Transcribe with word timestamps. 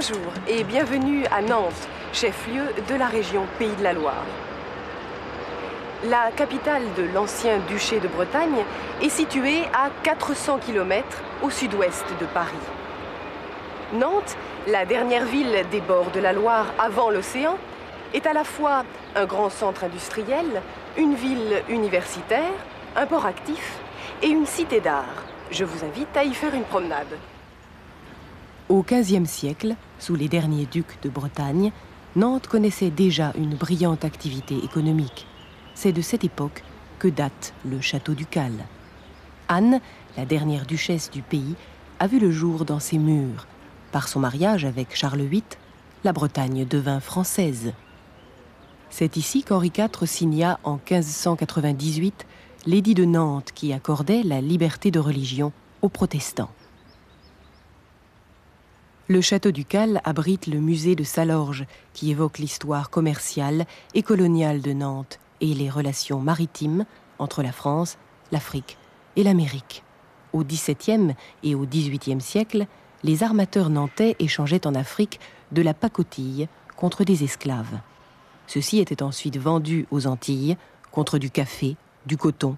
Bonjour 0.00 0.32
et 0.46 0.62
bienvenue 0.62 1.26
à 1.26 1.42
Nantes, 1.42 1.88
chef-lieu 2.12 2.62
de 2.88 2.94
la 2.94 3.08
région 3.08 3.46
Pays 3.58 3.74
de 3.74 3.82
la 3.82 3.92
Loire. 3.92 4.24
La 6.04 6.30
capitale 6.30 6.84
de 6.96 7.02
l'ancien 7.12 7.58
duché 7.68 7.98
de 7.98 8.06
Bretagne 8.06 8.64
est 9.02 9.08
située 9.08 9.62
à 9.74 9.90
400 10.04 10.60
km 10.64 11.04
au 11.42 11.50
sud-ouest 11.50 12.04
de 12.20 12.26
Paris. 12.26 12.54
Nantes, 13.92 14.36
la 14.68 14.84
dernière 14.84 15.24
ville 15.24 15.64
des 15.72 15.80
bords 15.80 16.12
de 16.14 16.20
la 16.20 16.32
Loire 16.32 16.66
avant 16.78 17.10
l'océan, 17.10 17.58
est 18.14 18.24
à 18.24 18.32
la 18.32 18.44
fois 18.44 18.84
un 19.16 19.24
grand 19.24 19.50
centre 19.50 19.82
industriel, 19.82 20.62
une 20.96 21.16
ville 21.16 21.60
universitaire, 21.68 22.54
un 22.94 23.06
port 23.06 23.26
actif 23.26 23.80
et 24.22 24.28
une 24.28 24.46
cité 24.46 24.78
d'art. 24.78 25.24
Je 25.50 25.64
vous 25.64 25.84
invite 25.84 26.16
à 26.16 26.22
y 26.22 26.34
faire 26.34 26.54
une 26.54 26.62
promenade. 26.62 27.18
Au 28.68 28.82
XVe 28.82 29.24
siècle, 29.24 29.76
sous 29.98 30.14
les 30.14 30.28
derniers 30.28 30.66
ducs 30.66 30.98
de 31.02 31.08
Bretagne, 31.08 31.72
Nantes 32.16 32.48
connaissait 32.48 32.90
déjà 32.90 33.32
une 33.38 33.54
brillante 33.54 34.04
activité 34.04 34.58
économique. 34.62 35.26
C'est 35.74 35.92
de 35.92 36.02
cette 36.02 36.22
époque 36.22 36.62
que 36.98 37.08
date 37.08 37.54
le 37.64 37.80
château 37.80 38.12
ducal. 38.12 38.52
Anne, 39.48 39.80
la 40.18 40.26
dernière 40.26 40.66
duchesse 40.66 41.10
du 41.10 41.22
pays, 41.22 41.54
a 41.98 42.06
vu 42.06 42.18
le 42.18 42.30
jour 42.30 42.66
dans 42.66 42.78
ses 42.78 42.98
murs. 42.98 43.46
Par 43.90 44.06
son 44.06 44.20
mariage 44.20 44.66
avec 44.66 44.94
Charles 44.94 45.22
VIII, 45.22 45.42
la 46.04 46.12
Bretagne 46.12 46.66
devint 46.66 47.00
française. 47.00 47.72
C'est 48.90 49.16
ici 49.16 49.44
qu'Henri 49.44 49.72
IV 49.74 50.06
signa 50.06 50.60
en 50.62 50.74
1598 50.74 52.26
l'édit 52.66 52.94
de 52.94 53.06
Nantes 53.06 53.52
qui 53.54 53.72
accordait 53.72 54.22
la 54.24 54.42
liberté 54.42 54.90
de 54.90 54.98
religion 54.98 55.52
aux 55.80 55.88
protestants. 55.88 56.50
Le 59.10 59.22
château 59.22 59.52
ducal 59.52 60.02
abrite 60.04 60.46
le 60.46 60.60
musée 60.60 60.94
de 60.94 61.02
Salorge 61.02 61.64
qui 61.94 62.10
évoque 62.10 62.36
l'histoire 62.36 62.90
commerciale 62.90 63.64
et 63.94 64.02
coloniale 64.02 64.60
de 64.60 64.74
Nantes 64.74 65.18
et 65.40 65.54
les 65.54 65.70
relations 65.70 66.20
maritimes 66.20 66.84
entre 67.18 67.42
la 67.42 67.52
France, 67.52 67.96
l'Afrique 68.32 68.76
et 69.16 69.22
l'Amérique. 69.22 69.82
Au 70.34 70.44
XVIIe 70.44 71.14
et 71.42 71.54
au 71.54 71.64
XVIIIe 71.64 72.20
siècle, 72.20 72.66
les 73.02 73.22
armateurs 73.22 73.70
nantais 73.70 74.14
échangeaient 74.18 74.66
en 74.66 74.74
Afrique 74.74 75.20
de 75.52 75.62
la 75.62 75.72
pacotille 75.72 76.46
contre 76.76 77.02
des 77.02 77.24
esclaves. 77.24 77.80
Ceux-ci 78.46 78.78
étaient 78.78 79.02
ensuite 79.02 79.38
vendus 79.38 79.86
aux 79.90 80.06
Antilles 80.06 80.58
contre 80.92 81.16
du 81.16 81.30
café, 81.30 81.76
du 82.04 82.18
coton 82.18 82.56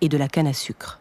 et 0.00 0.08
de 0.08 0.16
la 0.16 0.28
canne 0.28 0.46
à 0.46 0.54
sucre. 0.54 0.99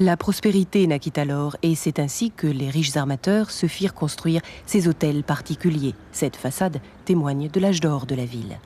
La 0.00 0.16
prospérité 0.16 0.86
naquit 0.86 1.12
alors 1.16 1.56
et 1.62 1.74
c'est 1.74 1.98
ainsi 1.98 2.30
que 2.30 2.46
les 2.46 2.70
riches 2.70 2.96
armateurs 2.96 3.50
se 3.50 3.66
firent 3.66 3.94
construire 3.94 4.40
ces 4.64 4.88
hôtels 4.88 5.22
particuliers. 5.22 5.94
Cette 6.12 6.36
façade 6.36 6.80
témoigne 7.04 7.48
de 7.48 7.60
l'âge 7.60 7.80
d'or 7.80 8.06
de 8.06 8.14
la 8.14 8.24
ville. 8.24 8.58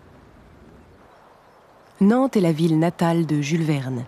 Nantes 2.01 2.37
est 2.37 2.41
la 2.41 2.53
ville 2.53 2.79
natale 2.79 3.27
de 3.27 3.41
Jules 3.41 3.65
Verne. 3.65 4.05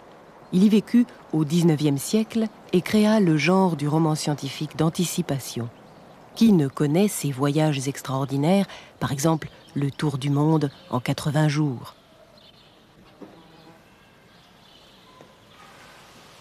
Il 0.53 0.63
y 0.63 0.69
vécut 0.69 1.07
au 1.33 1.45
XIXe 1.45 2.01
siècle 2.01 2.47
et 2.73 2.83
créa 2.83 3.19
le 3.19 3.37
genre 3.37 3.77
du 3.77 3.89
roman 3.89 4.15
scientifique 4.15 4.77
d'anticipation. 4.77 5.69
Qui 6.37 6.53
ne 6.53 6.69
connaît 6.69 7.09
ces 7.09 7.33
voyages 7.33 7.89
extraordinaires, 7.89 8.67
par 9.01 9.11
exemple 9.11 9.49
le 9.75 9.91
tour 9.91 10.19
du 10.19 10.31
monde 10.31 10.71
en 10.91 11.01
80 11.01 11.49
jours? 11.49 11.98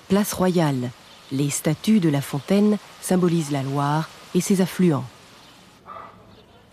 Place 0.08 0.32
Royale, 0.32 0.92
les 1.34 1.50
statues 1.50 2.00
de 2.00 2.08
la 2.08 2.22
fontaine 2.22 2.78
symbolisent 3.02 3.52
la 3.52 3.62
Loire 3.62 4.08
et 4.36 4.40
ses 4.40 4.62
affluents. 4.62 5.04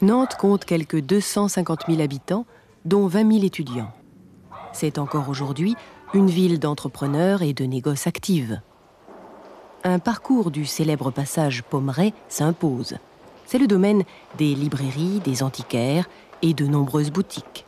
Nantes 0.03 0.37
compte 0.37 0.65
quelques 0.65 1.00
250 1.00 1.87
000 1.89 2.00
habitants, 2.00 2.47
dont 2.84 3.09
20 3.09 3.33
000 3.33 3.44
étudiants. 3.44 3.91
C'est 4.73 4.99
encore 4.99 5.28
aujourd'hui 5.28 5.75
une 6.12 6.31
ville 6.31 6.61
d'entrepreneurs 6.61 7.43
et 7.43 7.55
de 7.55 7.65
négoces 7.65 8.06
actives. 8.06 8.61
Un 9.83 9.99
parcours 9.99 10.53
du 10.53 10.65
célèbre 10.65 11.11
passage 11.11 11.65
Pommeret 11.65 12.12
s'impose. 12.28 12.99
C'est 13.47 13.59
le 13.59 13.67
domaine 13.67 14.05
des 14.39 14.55
librairies, 14.55 15.21
des 15.25 15.43
antiquaires 15.43 16.09
et 16.43 16.55
de 16.55 16.67
nombreuses 16.67 17.11
boutiques. 17.11 17.67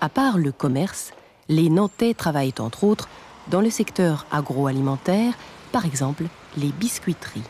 À 0.00 0.08
part 0.08 0.38
le 0.38 0.50
commerce, 0.50 1.12
les 1.48 1.70
Nantais 1.70 2.14
travaillent 2.14 2.54
entre 2.58 2.82
autres 2.82 3.08
dans 3.48 3.60
le 3.60 3.70
secteur 3.70 4.26
agroalimentaire, 4.30 5.34
par 5.72 5.84
exemple 5.84 6.24
les 6.56 6.72
biscuiteries. 6.72 7.42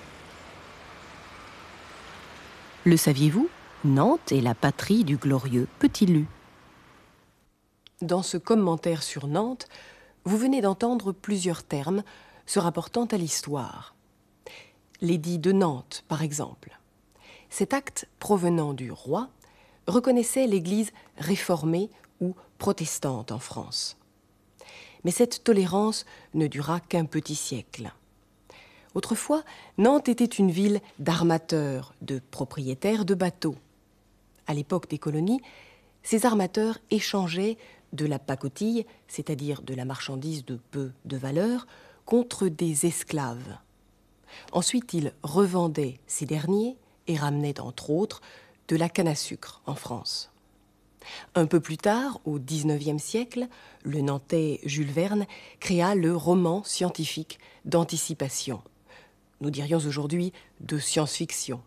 Le 2.84 2.96
saviez-vous? 2.96 3.48
Nantes 3.84 4.32
est 4.32 4.40
la 4.40 4.54
patrie 4.54 5.04
du 5.04 5.16
glorieux 5.16 5.68
Petit 5.78 6.06
Lu. 6.06 6.26
Dans 8.00 8.22
ce 8.22 8.38
commentaire 8.38 9.02
sur 9.02 9.26
Nantes, 9.26 9.68
vous 10.24 10.38
venez 10.38 10.62
d'entendre 10.62 11.12
plusieurs 11.12 11.62
termes 11.62 12.02
se 12.46 12.58
rapportant 12.58 13.04
à 13.04 13.16
l'histoire. 13.16 13.94
L'édit 15.00 15.38
de 15.38 15.52
Nantes, 15.52 16.04
par 16.08 16.22
exemple. 16.22 16.78
Cet 17.50 17.74
acte 17.74 18.08
provenant 18.18 18.72
du 18.72 18.90
roi 18.90 19.28
reconnaissait 19.86 20.46
l'Église 20.46 20.92
réformée 21.18 21.90
ou 22.20 22.34
protestante 22.58 23.32
en 23.32 23.38
France. 23.38 23.98
Mais 25.04 25.10
cette 25.10 25.44
tolérance 25.44 26.04
ne 26.34 26.46
dura 26.46 26.80
qu'un 26.80 27.04
petit 27.04 27.34
siècle. 27.34 27.92
Autrefois, 28.94 29.42
Nantes 29.76 30.08
était 30.08 30.24
une 30.24 30.50
ville 30.50 30.80
d'armateurs, 30.98 31.94
de 32.00 32.20
propriétaires 32.30 33.04
de 33.04 33.14
bateaux. 33.14 33.56
À 34.46 34.54
l'époque 34.54 34.88
des 34.88 34.98
colonies, 34.98 35.40
ces 36.02 36.26
armateurs 36.26 36.78
échangeaient 36.90 37.56
de 37.92 38.06
la 38.06 38.18
pacotille, 38.18 38.86
c'est-à-dire 39.08 39.62
de 39.62 39.74
la 39.74 39.84
marchandise 39.84 40.44
de 40.44 40.58
peu 40.70 40.92
de 41.04 41.16
valeur, 41.16 41.66
contre 42.06 42.48
des 42.48 42.86
esclaves. 42.86 43.58
Ensuite, 44.52 44.92
ils 44.94 45.12
revendaient 45.22 45.98
ces 46.06 46.26
derniers 46.26 46.76
et 47.06 47.16
ramenait 47.16 47.60
entre 47.60 47.90
autres 47.90 48.20
de 48.68 48.76
la 48.76 48.88
canne 48.88 49.08
à 49.08 49.14
sucre 49.14 49.62
en 49.66 49.74
France. 49.74 50.33
Un 51.34 51.46
peu 51.46 51.60
plus 51.60 51.76
tard, 51.76 52.20
au 52.24 52.38
XIXe 52.38 53.02
siècle, 53.02 53.48
le 53.82 54.00
Nantais 54.00 54.60
Jules 54.64 54.90
Verne 54.90 55.26
créa 55.60 55.94
le 55.94 56.16
roman 56.16 56.62
scientifique 56.64 57.38
d'anticipation. 57.64 58.62
Nous 59.40 59.50
dirions 59.50 59.78
aujourd'hui 59.78 60.32
de 60.60 60.78
science-fiction. 60.78 61.60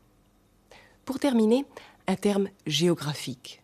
Pour 1.05 1.19
terminer, 1.19 1.65
un 2.07 2.15
terme 2.15 2.49
géographique. 2.65 3.61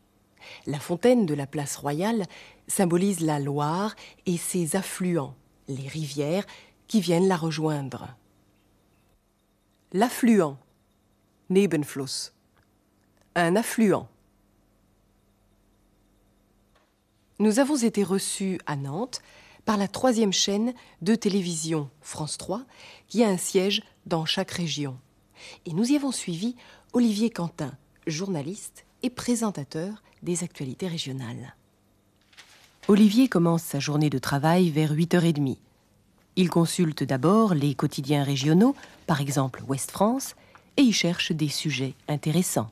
La 0.68 0.80
fontaine 0.80 1.26
de 1.26 1.34
la 1.34 1.48
place 1.48 1.76
royale 1.78 2.26
symbolise 2.68 3.22
la 3.22 3.40
Loire 3.40 3.96
et 4.26 4.38
ses 4.38 4.76
affluents, 4.76 5.36
les 5.68 5.88
rivières 5.88 6.46
qui 6.88 7.02
viennent 7.02 7.28
la 7.28 7.38
rejoindre. 7.38 8.10
L'affluent 9.94 10.58
Nebenfluss. 11.50 12.34
Un 13.36 13.56
affluent. 13.56 14.08
Nous 17.44 17.60
avons 17.60 17.76
été 17.76 18.06
reçus 18.06 18.58
à 18.68 18.78
Nantes 18.78 19.22
par 19.66 19.76
la 19.76 19.90
troisième 19.90 20.32
chaîne 20.32 20.74
de 21.02 21.14
télévision 21.14 21.90
France 22.00 22.38
3, 22.38 22.64
qui 23.10 23.22
a 23.22 23.28
un 23.28 23.36
siège 23.36 23.84
dans 24.06 24.24
chaque 24.24 24.52
région. 24.52 24.98
Et 25.66 25.74
nous 25.74 25.92
y 25.92 25.98
avons 25.98 26.14
suivi 26.14 26.56
Olivier 26.94 27.30
Quentin, 27.30 27.74
journaliste 28.08 28.86
et 29.02 29.10
présentateur 29.10 30.04
des 30.22 30.46
actualités 30.46 30.88
régionales. 30.88 31.58
Olivier 32.88 33.28
commence 33.28 33.64
sa 33.64 33.82
journée 33.82 34.10
de 34.10 34.20
travail 34.20 34.70
vers 34.70 34.94
8h30. 34.94 35.58
Il 36.38 36.50
consulte 36.50 37.04
d'abord 37.04 37.56
les 37.56 37.76
quotidiens 37.76 38.24
régionaux, 38.24 38.74
par 39.06 39.20
exemple 39.20 39.64
Ouest 39.68 39.92
France, 39.92 40.36
et 40.78 40.82
y 40.84 40.94
cherche 40.94 41.34
des 41.34 41.50
sujets 41.50 41.96
intéressants. 42.08 42.72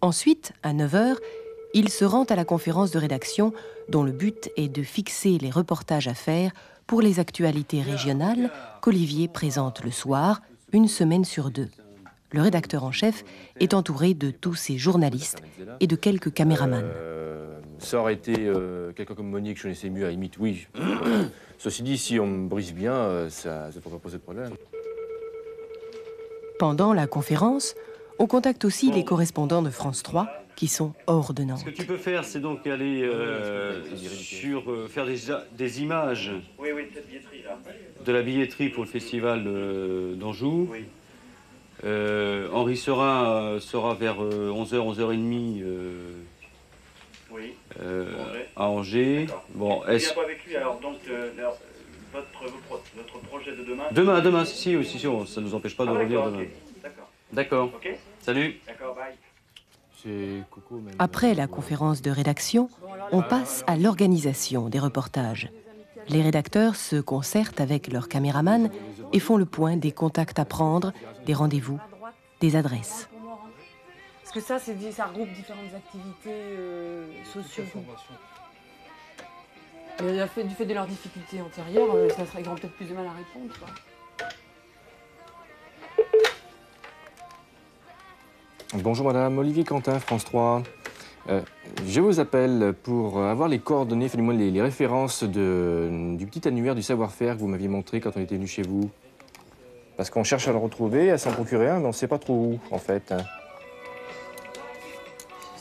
Ensuite, 0.00 0.54
à 0.62 0.72
9h, 0.72 1.16
il 1.74 1.88
se 1.88 2.04
rend 2.04 2.24
à 2.24 2.36
la 2.36 2.44
conférence 2.44 2.90
de 2.90 2.98
rédaction 2.98 3.52
dont 3.88 4.02
le 4.02 4.12
but 4.12 4.50
est 4.56 4.68
de 4.68 4.82
fixer 4.82 5.38
les 5.38 5.50
reportages 5.50 6.08
à 6.08 6.14
faire 6.14 6.52
pour 6.86 7.02
les 7.02 7.20
actualités 7.20 7.82
régionales 7.82 8.50
qu'Olivier 8.82 9.28
présente 9.28 9.84
le 9.84 9.90
soir, 9.90 10.42
une 10.72 10.88
semaine 10.88 11.24
sur 11.24 11.50
deux. 11.50 11.68
Le 12.32 12.42
rédacteur 12.42 12.84
en 12.84 12.92
chef 12.92 13.24
est 13.58 13.74
entouré 13.74 14.14
de 14.14 14.30
tous 14.30 14.54
ses 14.54 14.78
journalistes 14.78 15.42
et 15.80 15.86
de 15.86 15.96
quelques 15.96 16.32
caméramans. 16.32 16.82
Euh, 16.84 17.60
ça 17.78 17.98
aurait 17.98 18.14
été 18.14 18.34
euh, 18.38 18.92
quelqu'un 18.92 19.14
comme 19.14 19.30
Monique, 19.30 19.56
je 19.58 19.62
connaissais 19.62 19.90
mieux 19.90 20.06
à 20.06 20.10
limite, 20.10 20.38
oui. 20.38 20.66
Ceci 21.58 21.82
dit, 21.82 21.98
si 21.98 22.20
on 22.20 22.26
me 22.26 22.48
brise 22.48 22.72
bien, 22.72 22.92
euh, 22.92 23.30
ça 23.30 23.68
ne 23.74 23.80
pourrait 23.80 23.96
pas 23.96 24.02
poser 24.02 24.18
de 24.18 24.22
problème. 24.22 24.52
Pendant 26.58 26.92
la 26.92 27.06
conférence, 27.06 27.74
on 28.20 28.26
contacte 28.26 28.66
aussi 28.66 28.92
les 28.92 29.02
correspondants 29.02 29.62
de 29.62 29.70
France 29.70 30.02
3 30.02 30.28
qui 30.54 30.68
sont 30.68 30.92
hors 31.06 31.32
de 31.32 31.42
Nantes. 31.42 31.60
Ce 31.60 31.64
que 31.64 31.70
tu 31.70 31.86
peux 31.86 31.96
faire, 31.96 32.24
c'est 32.24 32.38
donc 32.38 32.66
aller 32.66 33.02
euh, 33.02 33.82
sur 33.96 34.70
euh, 34.70 34.88
faire 34.88 35.06
des, 35.06 35.18
des 35.52 35.80
images 35.80 36.30
de 38.04 38.12
la 38.12 38.20
billetterie 38.20 38.68
pour 38.68 38.84
le 38.84 38.90
festival 38.90 39.44
d'Anjou. 40.18 40.70
Henri 41.82 42.76
Serin 42.76 43.58
sera 43.58 43.94
vers 43.94 44.20
11h, 44.20 44.74
11h30 44.74 45.64
oui. 47.30 47.54
à 48.54 48.68
Angers. 48.68 49.28
Bon, 49.54 49.82
est-ce... 49.86 50.12
pas 50.12 50.24
avec 50.24 50.44
lui 50.44 50.56
alors, 50.56 50.78
donc 50.78 50.98
votre, 52.12 52.26
votre, 52.68 53.20
projet 53.28 53.52
de 53.52 53.64
demain 53.64 53.84
Demain, 53.92 54.20
demain, 54.20 54.44
si, 54.44 54.76
si, 54.84 54.84
si, 54.84 54.98
ça 54.98 55.40
ne 55.40 55.46
nous 55.46 55.54
empêche 55.54 55.74
pas 55.74 55.86
de 55.86 55.90
ah, 55.90 55.94
revenir 55.94 56.26
demain. 56.26 56.44
D'accord. 57.32 57.70
Salut. 58.20 58.60
D'accord, 58.66 58.94
bye. 58.94 59.14
Après 60.98 61.34
la 61.34 61.46
conférence 61.46 62.02
de 62.02 62.10
rédaction, 62.10 62.68
on 63.12 63.22
passe 63.22 63.64
à 63.66 63.76
l'organisation 63.76 64.68
des 64.68 64.78
reportages. 64.78 65.50
Les 66.08 66.22
rédacteurs 66.22 66.76
se 66.76 66.96
concertent 66.96 67.60
avec 67.60 67.92
leurs 67.92 68.08
caméramans 68.08 68.70
et 69.12 69.20
font 69.20 69.36
le 69.36 69.44
point 69.44 69.76
des 69.76 69.92
contacts 69.92 70.38
à 70.38 70.44
prendre, 70.44 70.92
des 71.26 71.34
rendez-vous, 71.34 71.78
des 72.40 72.56
adresses. 72.56 73.08
Parce 74.22 74.32
que 74.32 74.40
ça, 74.40 74.58
ça 74.58 75.06
regroupe 75.06 75.32
différentes 75.32 75.74
activités 75.74 76.30
euh, 76.30 77.06
sociales. 77.24 77.66
fait, 80.28 80.44
du 80.44 80.54
fait 80.54 80.66
de 80.66 80.74
leurs 80.74 80.86
difficultés 80.86 81.42
antérieures, 81.42 81.94
euh, 81.94 82.08
ça 82.10 82.24
serait 82.26 82.42
peut-être 82.42 82.74
plus 82.74 82.86
de 82.86 82.94
mal 82.94 83.06
à 83.06 83.12
répondre. 83.12 83.54
Bonjour 88.74 89.06
Madame, 89.06 89.36
Olivier 89.38 89.64
Quentin, 89.64 89.98
France 89.98 90.24
3. 90.26 90.62
Euh, 91.28 91.40
je 91.88 92.00
vous 92.00 92.20
appelle 92.20 92.72
pour 92.84 93.20
avoir 93.20 93.48
les 93.48 93.58
coordonnées, 93.58 94.08
les, 94.08 94.62
références 94.62 95.24
de, 95.24 96.14
du 96.16 96.24
petit 96.26 96.46
annuaire 96.46 96.76
du 96.76 96.82
savoir-faire 96.82 97.34
que 97.34 97.40
vous 97.40 97.48
m'aviez 97.48 97.66
montré 97.66 98.00
quand 98.00 98.12
on 98.14 98.20
était 98.20 98.36
venu 98.36 98.46
chez 98.46 98.62
vous. 98.62 98.88
Parce 99.96 100.08
qu'on 100.08 100.22
cherche 100.22 100.46
à 100.46 100.52
le 100.52 100.58
retrouver, 100.58 101.10
à 101.10 101.18
s'en 101.18 101.32
procurer 101.32 101.68
un, 101.68 101.80
mais 101.80 101.86
on 101.86 101.88
ne 101.88 101.92
sait 101.92 102.06
pas 102.06 102.18
trop 102.18 102.34
où, 102.34 102.60
en 102.70 102.78
fait. 102.78 103.12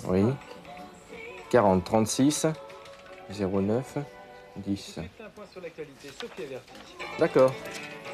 Oui. 0.08 0.24
40 1.50 1.84
36 1.84 2.46
09 3.32 3.98
10. 4.58 5.00
D'accord. 7.18 7.54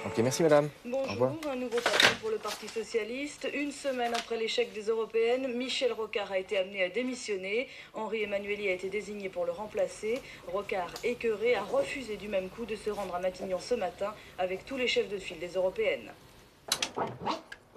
Ok, 0.06 0.19
merci 0.19 0.44
madame. 0.44 0.69
Bonjour, 0.86 1.40
un 1.52 1.56
nouveau 1.56 1.78
patron 1.78 2.16
pour 2.22 2.30
le 2.30 2.38
Parti 2.38 2.68
Socialiste. 2.68 3.48
Une 3.56 3.72
semaine 3.72 4.13
après 4.13 4.38
l'échec 4.38 4.72
des 4.72 4.84
Européennes, 4.84 5.52
Michel 5.57 5.94
Rocard 5.94 6.31
a 6.31 6.38
été 6.38 6.60
amené 6.60 6.84
à 6.84 6.90
démissionner. 6.90 7.68
Henri 7.96 8.22
Emmanueli 8.22 8.68
a 8.68 8.74
été 8.74 8.90
désigné 8.90 9.30
pour 9.30 9.46
le 9.46 9.52
remplacer. 9.52 10.22
Rocard, 10.48 10.92
écœuré, 11.04 11.56
a 11.56 11.63
refusé 11.63 12.18
du 12.18 12.28
même 12.28 12.50
coup 12.50 12.66
de 12.66 12.75
se 12.75 12.92
rendre 12.92 13.16
à 13.16 13.19
Matignon 13.19 13.57
ce 13.60 13.74
matin 13.74 14.13
avec 14.38 14.63
tous 14.66 14.78
les 14.78 14.88
chefs 14.88 15.10
de 15.10 15.18
file 15.18 15.40
des 15.40 15.54
Européennes. 15.54 16.12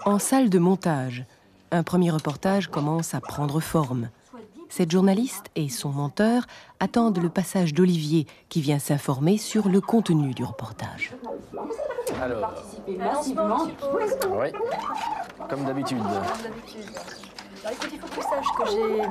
En 0.05 0.19
salle 0.19 0.51
de 0.51 0.59
montage, 0.59 1.25
un 1.71 1.83
premier 1.83 2.11
reportage 2.11 2.69
commence 2.69 3.15
à 3.15 3.21
prendre 3.21 3.61
forme. 3.61 4.11
Cette 4.69 4.91
journaliste 4.91 5.47
et 5.57 5.71
son 5.71 5.89
menteur 5.89 6.47
attendent 6.79 7.23
le 7.23 7.31
passage 7.31 7.73
d'Olivier 7.73 8.27
qui 8.51 8.61
vient 8.61 8.79
s'informer 8.79 9.39
sur 9.39 9.69
le 9.71 9.81
contenu 9.81 10.35
du 10.35 10.45
reportage. 10.45 11.13
Alors, 12.23 12.55
massivement. 12.87 13.67
Oui, 14.33 14.53
comme 15.49 15.65
d'habitude. 15.65 15.99
Alors 16.01 17.73
écoute, 17.73 17.91
il 17.93 17.99
faut 17.99 18.07
que 18.07 18.15
tu 18.15 18.23
saches 18.23 18.53
que 18.57 18.71
j'ai 18.71 19.03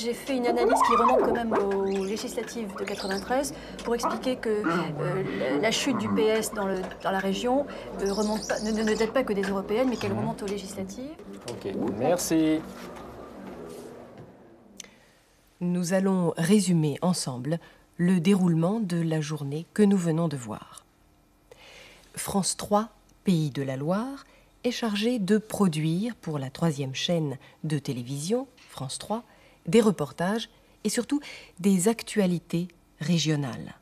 j'ai 0.00 0.14
fait 0.14 0.36
une 0.36 0.46
analyse 0.46 0.80
qui 0.86 0.94
remonte 0.94 1.20
quand 1.20 1.32
même 1.32 1.52
aux 1.52 1.84
législatives 2.04 2.72
de 2.78 2.84
93 2.84 3.54
pour 3.84 3.94
expliquer 3.94 4.36
que 4.36 4.48
euh, 4.48 5.60
la 5.60 5.70
chute 5.70 5.98
du 5.98 6.08
PS 6.08 6.52
dans, 6.54 6.66
le, 6.66 6.76
dans 7.02 7.10
la 7.10 7.18
région 7.18 7.66
euh, 8.02 8.12
remonte 8.12 8.46
pas, 8.46 8.60
ne, 8.60 8.70
ne, 8.70 8.96
date 8.96 9.12
pas 9.12 9.24
que 9.24 9.32
des 9.32 9.42
européennes, 9.42 9.88
mais 9.90 9.96
qu'elle 9.96 10.12
mhm. 10.12 10.20
remonte 10.20 10.42
aux 10.42 10.46
législatives. 10.46 11.10
Ok, 11.50 11.72
merci. 11.98 12.60
Nous 15.60 15.92
allons 15.94 16.32
résumer 16.36 16.98
ensemble 17.02 17.58
le 17.96 18.20
déroulement 18.20 18.78
de 18.78 19.02
la 19.02 19.20
journée 19.20 19.66
que 19.74 19.82
nous 19.82 19.96
venons 19.96 20.28
de 20.28 20.36
voir. 20.36 20.84
France 22.18 22.56
3, 22.56 22.90
Pays 23.24 23.50
de 23.50 23.62
la 23.62 23.76
Loire, 23.76 24.26
est 24.64 24.72
chargé 24.72 25.18
de 25.18 25.38
produire 25.38 26.16
pour 26.16 26.38
la 26.38 26.50
troisième 26.50 26.94
chaîne 26.94 27.38
de 27.64 27.78
télévision, 27.78 28.48
France 28.68 28.98
3, 28.98 29.22
des 29.66 29.80
reportages 29.80 30.50
et 30.84 30.88
surtout 30.88 31.20
des 31.60 31.88
actualités 31.88 32.68
régionales. 33.00 33.76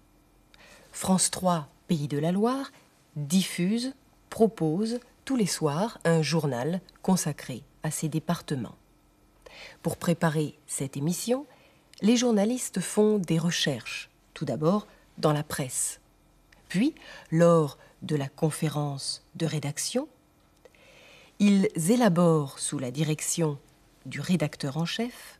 France 0.92 1.30
3, 1.30 1.68
Pays 1.88 2.08
de 2.08 2.18
la 2.18 2.30
Loire, 2.30 2.70
diffuse, 3.16 3.94
propose 4.28 5.00
tous 5.24 5.36
les 5.36 5.46
soirs 5.46 5.98
un 6.04 6.20
journal 6.20 6.80
consacré 7.02 7.62
à 7.82 7.90
ces 7.90 8.08
départements. 8.08 8.76
Pour 9.82 9.96
préparer 9.96 10.58
cette 10.66 10.96
émission, 10.96 11.46
les 12.02 12.16
journalistes 12.16 12.80
font 12.80 13.18
des 13.18 13.38
recherches, 13.38 14.10
tout 14.34 14.44
d'abord 14.44 14.86
dans 15.16 15.32
la 15.32 15.42
presse. 15.42 16.00
Puis, 16.68 16.94
lors 17.30 17.78
de 18.02 18.16
la 18.16 18.28
conférence 18.28 19.24
de 19.34 19.46
rédaction, 19.46 20.08
ils 21.38 21.68
élaborent 21.90 22.58
sous 22.58 22.78
la 22.78 22.90
direction 22.90 23.58
du 24.06 24.20
rédacteur 24.20 24.76
en 24.76 24.86
chef 24.86 25.38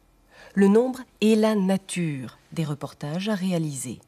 le 0.55 0.69
nombre 0.69 1.01
et 1.21 1.37
la 1.37 1.55
nature 1.55 2.39
des 2.53 2.65
reportages 2.65 3.29
à 3.29 3.35
réaliser. 3.35 4.01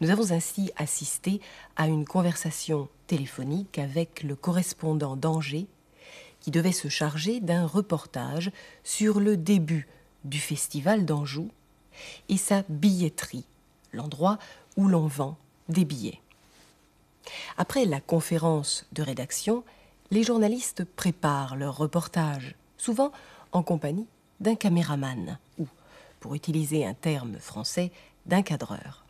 Nous 0.00 0.10
avons 0.10 0.30
ainsi 0.30 0.70
assisté 0.76 1.40
à 1.76 1.88
une 1.88 2.04
conversation 2.04 2.88
téléphonique 3.06 3.78
avec 3.78 4.22
le 4.22 4.36
correspondant 4.36 5.16
d'Angers 5.16 5.66
qui 6.40 6.50
devait 6.50 6.72
se 6.72 6.88
charger 6.88 7.40
d'un 7.40 7.66
reportage 7.66 8.50
sur 8.82 9.20
le 9.20 9.36
début 9.36 9.88
du 10.24 10.38
festival 10.38 11.06
d'Anjou 11.06 11.50
et 12.28 12.36
sa 12.36 12.62
billetterie, 12.68 13.46
l'endroit 13.92 14.38
où 14.76 14.88
l'on 14.88 15.06
vend 15.06 15.38
des 15.68 15.84
billets. 15.84 16.20
Après 17.56 17.84
la 17.84 18.00
conférence 18.00 18.86
de 18.92 19.02
rédaction, 19.02 19.64
les 20.10 20.22
journalistes 20.22 20.84
préparent 20.84 21.56
leur 21.56 21.76
reportage, 21.76 22.54
souvent 22.78 23.12
en 23.52 23.62
compagnie 23.62 24.06
d'un 24.40 24.54
caméraman 24.54 25.38
ou, 25.58 25.66
pour 26.20 26.34
utiliser 26.34 26.84
un 26.84 26.94
terme 26.94 27.38
français, 27.38 27.90
d'un 28.26 28.42
cadreur. 28.42 29.04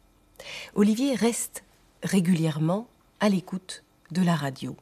Olivier 0.75 1.14
reste 1.14 1.64
régulièrement 2.02 2.87
à 3.21 3.28
l'écoute 3.28 3.83
de 4.11 4.23
la 4.23 4.35
radio. 4.35 4.76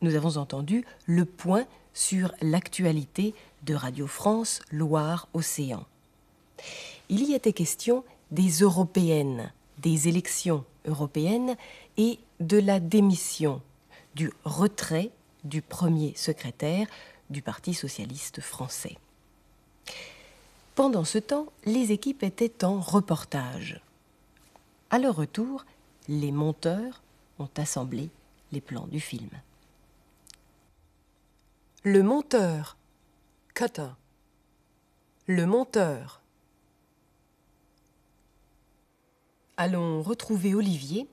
Nous 0.00 0.14
avons 0.14 0.36
entendu 0.36 0.84
le 1.06 1.24
point 1.24 1.64
sur 1.94 2.32
l'actualité 2.40 3.34
de 3.62 3.74
Radio 3.74 4.06
France 4.06 4.60
Loire-Océan. 4.70 5.84
Il 7.08 7.22
y 7.22 7.34
était 7.34 7.52
question 7.52 8.04
des 8.30 8.48
européennes, 8.60 9.52
des 9.78 10.08
élections 10.08 10.64
européennes 10.86 11.56
et 11.96 12.18
de 12.40 12.58
la 12.58 12.80
démission, 12.80 13.62
du 14.14 14.32
retrait 14.44 15.10
du 15.44 15.62
premier 15.62 16.14
secrétaire 16.16 16.86
du 17.30 17.42
Parti 17.42 17.74
socialiste 17.74 18.40
français. 18.40 18.96
Pendant 20.74 21.04
ce 21.04 21.18
temps, 21.18 21.46
les 21.64 21.92
équipes 21.92 22.22
étaient 22.22 22.64
en 22.64 22.80
reportage. 22.80 23.80
À 24.90 24.98
leur 24.98 25.16
retour, 25.16 25.64
les 26.08 26.32
monteurs 26.32 27.02
ont 27.38 27.50
assemblé 27.56 28.10
les 28.52 28.60
plans 28.60 28.86
du 28.86 29.00
film. 29.00 29.30
Le 31.82 32.02
monteur, 32.02 32.76
Kata. 33.54 33.96
Le 35.26 35.46
monteur. 35.46 36.20
Allons 39.56 40.02
retrouver 40.02 40.54
Olivier 40.54 41.06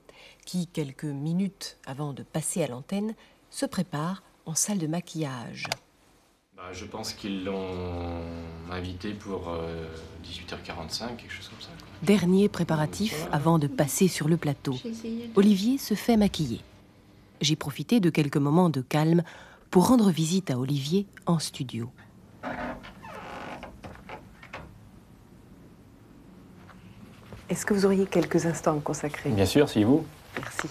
qui, 0.50 0.66
quelques 0.66 1.04
minutes 1.04 1.78
avant 1.86 2.12
de 2.12 2.24
passer 2.24 2.60
à 2.64 2.66
l'antenne, 2.66 3.14
se 3.50 3.66
prépare 3.66 4.24
en 4.46 4.56
salle 4.56 4.78
de 4.78 4.88
maquillage. 4.88 5.68
Bah, 6.56 6.72
je 6.72 6.86
pense 6.86 7.12
qu'ils 7.12 7.44
l'ont 7.44 8.24
invité 8.68 9.12
pour 9.12 9.56
18h45, 10.24 11.04
euh, 11.04 11.08
quelque 11.16 11.32
chose 11.32 11.46
comme 11.46 11.60
ça. 11.60 11.68
Dernier 12.02 12.48
préparatif 12.48 13.28
avant 13.30 13.60
de 13.60 13.68
passer 13.68 14.08
sur 14.08 14.26
le 14.26 14.36
plateau. 14.36 14.74
Olivier 15.36 15.78
se 15.78 15.94
fait 15.94 16.16
maquiller. 16.16 16.62
J'ai 17.40 17.54
profité 17.54 18.00
de 18.00 18.10
quelques 18.10 18.36
moments 18.36 18.70
de 18.70 18.80
calme 18.80 19.22
pour 19.70 19.86
rendre 19.86 20.10
visite 20.10 20.50
à 20.50 20.58
Olivier 20.58 21.06
en 21.26 21.38
studio. 21.38 21.92
Est-ce 27.48 27.64
que 27.64 27.72
vous 27.72 27.86
auriez 27.86 28.06
quelques 28.06 28.46
instants 28.46 28.72
à 28.72 28.74
me 28.74 28.80
consacrer? 28.80 29.30
Bien 29.30 29.46
sûr, 29.46 29.68
si 29.68 29.84
vous. 29.84 30.04
Merci. 30.38 30.68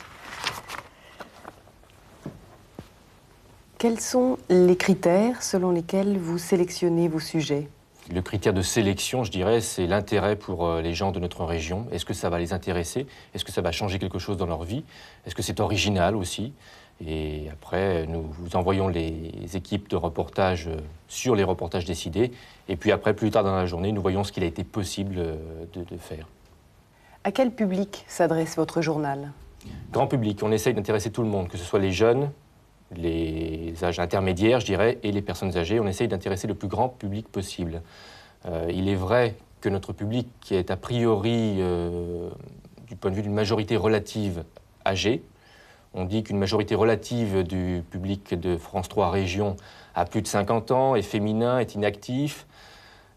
Quels 3.78 4.00
sont 4.00 4.38
les 4.50 4.76
critères 4.76 5.42
selon 5.42 5.72
lesquels 5.72 6.18
vous 6.18 6.38
sélectionnez 6.38 7.08
vos 7.08 7.20
sujets? 7.20 7.70
Le 8.12 8.22
critère 8.22 8.54
de 8.54 8.62
sélection, 8.62 9.24
je 9.24 9.32
dirais, 9.32 9.62
c'est 9.62 9.86
l'intérêt 9.86 10.36
pour 10.36 10.66
euh, 10.66 10.82
les 10.82 10.94
gens 10.94 11.12
de 11.12 11.20
notre 11.20 11.46
région. 11.46 11.86
Est-ce 11.92 12.06
que 12.06 12.14
ça 12.14 12.30
va 12.30 12.40
les 12.40 12.54
intéresser? 12.54 13.06
Est-ce 13.36 13.46
que 13.46 13.52
ça 13.52 13.62
va 13.62 13.72
changer 13.72 14.00
quelque 14.00 14.18
chose 14.18 14.36
dans 14.36 14.48
leur 14.48 14.64
vie? 14.64 14.84
Est-ce 15.26 15.36
que 15.36 15.44
c'est 15.44 15.60
original 15.60 16.16
aussi? 16.16 16.52
Et 17.06 17.48
après, 17.52 18.06
nous 18.08 18.24
vous 18.24 18.56
envoyons 18.56 18.88
les 18.88 19.32
équipes 19.54 19.88
de 19.90 19.96
reportage 19.96 20.70
sur 21.08 21.36
les 21.36 21.44
reportages 21.44 21.86
décidés. 21.86 22.32
Et 22.68 22.76
puis 22.76 22.92
après, 22.92 23.14
plus 23.14 23.32
tard 23.32 23.44
dans 23.44 23.56
la 23.56 23.66
journée, 23.66 23.92
nous 23.92 24.02
voyons 24.02 24.24
ce 24.24 24.32
qu'il 24.32 24.44
a 24.44 24.48
été 24.48 24.64
possible 24.64 25.16
de, 25.16 25.98
faire. 25.98 26.28
À 27.24 27.32
quel 27.32 27.52
public 27.52 28.04
s'adresse 28.08 28.58
votre 28.58 28.82
journal? 28.82 29.32
Grand 29.92 30.08
public. 30.08 30.42
On 30.44 30.52
essaye 30.52 30.74
d'intéresser 30.74 31.12
tout 31.12 31.24
le 31.24 31.30
monde, 31.30 31.48
que 31.48 31.58
ce 31.58 31.64
soit 31.64 31.80
les 31.80 31.92
jeunes, 31.92 32.32
les 32.96 33.74
âges 33.84 34.00
intermédiaires, 34.00 34.60
je 34.60 34.66
dirais, 34.66 35.00
et 35.04 35.12
les 35.12 35.22
personnes 35.22 35.58
âgées. 35.58 35.80
On 35.80 35.88
essaye 35.88 36.08
d'intéresser 36.08 36.48
le 36.48 36.56
plus 36.56 36.68
grand 36.68 36.90
public 36.90 37.28
possible. 37.28 37.82
Euh, 38.46 38.72
il 38.74 38.88
est 38.88 38.96
vrai 38.96 39.36
que 39.62 39.70
notre 39.70 39.94
public, 39.94 40.28
est 40.52 40.72
a 40.72 40.78
priori, 40.78 41.58
euh, 41.60 42.30
du 42.88 42.96
point 42.96 43.12
de 43.12 43.16
vue 43.16 43.22
d'une 43.22 43.34
majorité 43.34 43.76
relative, 43.76 44.44
âgée, 44.86 45.24
on 45.94 46.06
dit 46.06 46.24
qu'une 46.24 46.38
majorité 46.38 46.76
relative 46.76 47.44
du 47.44 47.84
public 47.90 48.40
de 48.40 48.58
France 48.58 48.90
3 48.90 49.10
Région 49.10 49.56
a 49.96 50.06
plus 50.06 50.22
de 50.22 50.28
50 50.28 50.72
ans, 50.72 50.96
est 50.96 51.02
féminin, 51.02 51.60
est 51.60 51.74
inactif, 51.76 52.46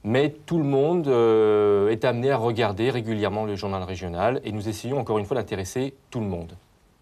mais 0.04 0.30
tout 0.46 0.58
le 0.58 0.64
monde 0.64 1.08
euh, 1.08 1.90
est 1.90 2.04
amené 2.04 2.30
à 2.30 2.36
regarder 2.36 2.90
régulièrement 2.90 3.44
le 3.44 3.56
journal 3.56 3.82
régional 3.82 4.40
et 4.44 4.52
nous 4.52 4.68
essayons 4.68 4.98
encore 4.98 5.18
une 5.18 5.26
fois 5.26 5.36
d'intéresser 5.36 5.94
tout 6.10 6.20
le 6.20 6.26
monde. 6.26 6.56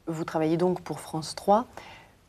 Vous 0.06 0.24
travaillez 0.24 0.56
donc 0.56 0.80
pour 0.80 1.00
France 1.00 1.34
3. 1.34 1.66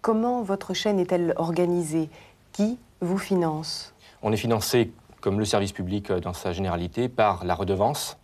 Comment 0.01 0.41
votre 0.41 0.73
chaîne 0.73 0.99
est-elle 0.99 1.33
organisée? 1.37 2.09
Qui 2.53 2.77
vous 3.01 3.17
finance? 3.17 3.93
On 4.21 4.31
est 4.31 4.37
financé, 4.37 4.91
comme 5.19 5.39
le 5.39 5.45
service 5.45 5.71
public 5.71 6.11
euh, 6.11 6.19
dans 6.19 6.33
sa 6.33 6.53
généralité, 6.53 7.09
par 7.09 7.43
la 7.43 7.55
redevance, 7.55 8.17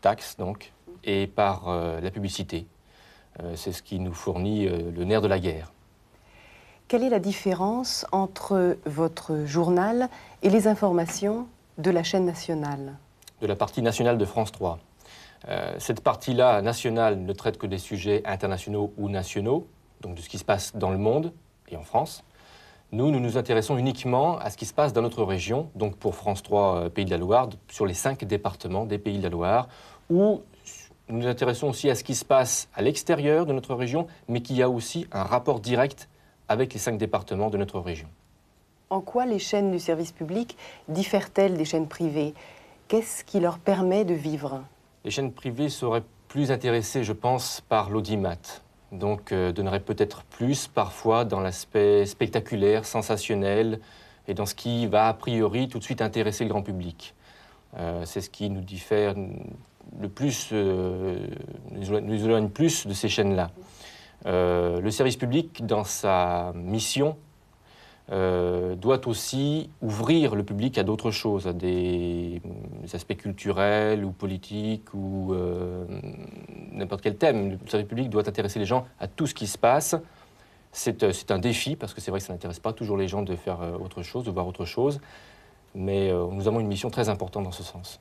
taxe 0.00 0.36
donc, 0.36 0.72
et 1.04 1.26
par 1.26 1.68
euh, 1.68 2.00
la 2.00 2.10
publicité. 2.10 2.66
Euh, 3.42 3.54
c'est 3.56 3.72
ce 3.72 3.82
qui 3.82 4.00
nous 4.00 4.14
fournit 4.14 4.68
le 4.68 5.04
nerf 5.04 5.20
de 5.20 5.28
la 5.28 5.38
guerre. 5.38 5.72
Quelle 6.88 7.02
est 7.02 7.10
la 7.10 7.18
différence 7.18 8.06
entre 8.12 8.76
votre 8.84 9.44
journal 9.46 10.08
et 10.42 10.50
les 10.50 10.68
informations 10.68 11.46
de 11.78 11.90
la 11.90 12.02
chaîne 12.02 12.24
nationale 12.24 12.96
De 13.40 13.46
la 13.46 13.56
partie 13.56 13.82
nationale 13.82 14.18
de 14.18 14.24
France 14.24 14.52
3. 14.52 14.78
cette 15.78 16.00
partie-là, 16.00 16.62
nationale, 16.62 17.20
ne 17.20 17.32
traite 17.32 17.58
que 17.58 17.66
des 17.66 17.78
sujets 17.78 18.22
internationaux 18.24 18.92
ou 18.96 19.08
nationaux 19.08 19.66
donc 20.04 20.16
de 20.16 20.20
ce 20.20 20.28
qui 20.28 20.38
se 20.38 20.44
passe 20.44 20.76
dans 20.76 20.90
le 20.90 20.98
monde 20.98 21.32
et 21.68 21.76
en 21.76 21.82
France. 21.82 22.24
Nous, 22.92 23.10
nous 23.10 23.20
nous 23.20 23.36
intéressons 23.36 23.76
uniquement 23.76 24.38
à 24.38 24.50
ce 24.50 24.56
qui 24.56 24.66
se 24.66 24.74
passe 24.74 24.92
dans 24.92 25.02
notre 25.02 25.24
région, 25.24 25.70
donc 25.74 25.96
pour 25.96 26.14
France 26.14 26.42
3 26.42 26.76
euh, 26.76 26.88
Pays 26.90 27.04
de 27.04 27.10
la 27.10 27.16
Loire, 27.16 27.48
sur 27.68 27.86
les 27.86 27.94
cinq 27.94 28.24
départements 28.24 28.84
des 28.84 28.98
Pays 28.98 29.18
de 29.18 29.22
la 29.22 29.30
Loire, 29.30 29.68
où 30.10 30.42
nous 31.08 31.18
nous 31.18 31.26
intéressons 31.26 31.68
aussi 31.68 31.90
à 31.90 31.94
ce 31.94 32.04
qui 32.04 32.14
se 32.14 32.24
passe 32.24 32.68
à 32.74 32.82
l'extérieur 32.82 33.46
de 33.46 33.52
notre 33.52 33.74
région, 33.74 34.06
mais 34.28 34.40
qui 34.40 34.62
a 34.62 34.70
aussi 34.70 35.06
un 35.10 35.24
rapport 35.24 35.60
direct 35.60 36.08
avec 36.48 36.72
les 36.72 36.78
cinq 36.78 36.98
départements 36.98 37.50
de 37.50 37.56
notre 37.56 37.80
région. 37.80 38.08
En 38.94 39.00
quoi 39.00 39.26
les 39.26 39.40
chaînes 39.40 39.72
du 39.72 39.80
service 39.80 40.12
public 40.12 40.56
diffèrent-elles 40.86 41.56
des 41.56 41.64
chaînes 41.64 41.88
privées? 41.88 42.32
Qu'est-ce 42.86 43.24
qui 43.24 43.40
leur 43.40 43.58
permet 43.58 44.04
de 44.04 44.14
vivre? 44.14 44.62
Les 45.04 45.10
chaînes 45.10 45.32
privées 45.32 45.68
seraient 45.68 46.04
plus 46.28 46.52
intéressées, 46.52 47.02
je 47.02 47.12
pense, 47.12 47.60
par 47.60 47.90
l'audimat, 47.90 48.38
donc 48.92 49.32
euh, 49.32 49.50
donnerait 49.50 49.80
peut-être 49.80 50.22
plus 50.22 50.68
parfois 50.68 51.24
dans 51.24 51.40
l'aspect 51.40 52.06
spectaculaire, 52.06 52.84
sensationnel, 52.84 53.80
et 54.28 54.34
dans 54.34 54.46
ce 54.46 54.54
qui 54.54 54.86
va 54.86 55.08
a 55.08 55.14
priori 55.14 55.66
tout 55.66 55.80
de 55.80 55.84
suite 55.84 56.00
intéresser 56.00 56.44
le 56.44 56.50
grand 56.50 56.62
public. 56.62 57.16
Euh, 57.76 58.04
c'est 58.04 58.20
ce 58.20 58.30
qui 58.30 58.48
nous 58.48 58.60
diffère 58.60 59.16
le 60.00 60.08
plus, 60.08 60.50
euh, 60.52 61.18
nous 61.72 62.24
éloigne 62.24 62.48
plus 62.48 62.86
de 62.86 62.92
ces 62.92 63.08
chaînes-là. 63.08 63.50
le 64.24 64.90
service 64.90 65.16
public, 65.16 65.66
dans 65.66 65.82
sa 65.82 66.52
mission, 66.54 67.16
euh, 68.12 68.74
doit 68.74 69.08
aussi 69.08 69.70
ouvrir 69.80 70.34
le 70.34 70.42
public 70.42 70.76
à 70.76 70.82
d'autres 70.82 71.10
choses, 71.10 71.46
à 71.46 71.54
des, 71.54 72.42
aspects 72.92 73.16
culturels 73.16 74.04
ou 74.04 74.10
politiques 74.10 74.92
ou 74.92 75.32
euh, 75.32 75.86
n'importe 76.72 77.00
quel 77.00 77.16
thème. 77.16 77.52
Le 77.52 77.58
service 77.66 77.88
public 77.88 78.10
doit 78.10 78.28
intéresser 78.28 78.58
les 78.58 78.66
gens 78.66 78.86
à 79.00 79.08
tout 79.08 79.26
ce 79.26 79.32
qui 79.32 79.46
se 79.46 79.56
passe. 79.56 79.96
C'est 80.70 81.02
euh, 81.02 81.12
un 81.30 81.38
défi, 81.38 81.76
parce 81.76 81.94
que 81.94 82.02
c'est 82.02 82.10
vrai 82.10 82.20
que 82.20 82.26
ça 82.26 82.34
n'intéresse 82.34 82.58
pas 82.58 82.74
toujours 82.74 82.98
les 82.98 83.08
gens 83.08 83.22
de 83.22 83.36
faire 83.36 83.60
autre 83.80 84.02
chose, 84.02 84.24
de 84.24 84.30
voir 84.30 84.46
autre 84.46 84.66
chose, 84.66 85.00
mais 85.74 86.12
nous 86.12 86.46
avons 86.46 86.60
une 86.60 86.68
mission 86.68 86.90
très 86.90 87.08
importante 87.08 87.44
dans 87.44 87.52
ce 87.52 87.62
sens. 87.62 88.00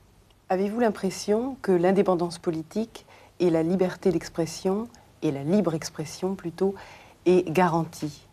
Avez-vous 0.50 0.82
l'impression 0.82 1.56
que 1.62 1.72
l'indépendance 1.72 2.40
politique 2.40 3.06
et 3.40 3.50
la 3.50 3.64
liberté 3.64 4.12
d'expression, 4.12 4.90
et 5.22 5.32
la 5.32 5.44
libre 5.44 5.74
expression 5.74 6.36
plutôt, 6.36 6.76
est 7.26 7.50
garantie? 7.50 8.28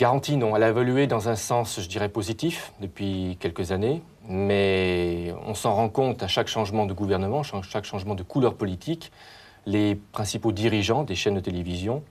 Garantie, 0.00 0.38
non. 0.38 0.56
Elle 0.56 0.62
a 0.62 0.70
évolué 0.70 1.06
dans 1.06 1.28
un 1.28 1.36
sens, 1.36 1.78
je 1.78 1.86
dirais, 1.86 2.08
positif 2.08 2.72
depuis 2.80 3.36
quelques 3.38 3.70
années, 3.70 4.00
mais 4.26 5.34
on 5.46 5.52
s'en 5.52 5.74
rend 5.74 5.90
compte 5.90 6.22
à 6.22 6.26
chaque 6.26 6.48
changement 6.48 6.86
de 6.86 6.94
gouvernement, 6.94 7.42
chaque 7.42 7.84
changement 7.84 8.14
de 8.14 8.22
couleur 8.22 8.54
politique, 8.54 9.12
les 9.66 9.96
principaux 10.12 10.52
dirigeants 10.52 11.02
des 11.02 11.14
chaînes 11.14 11.34
de 11.34 11.40
télévision, 11.40 12.02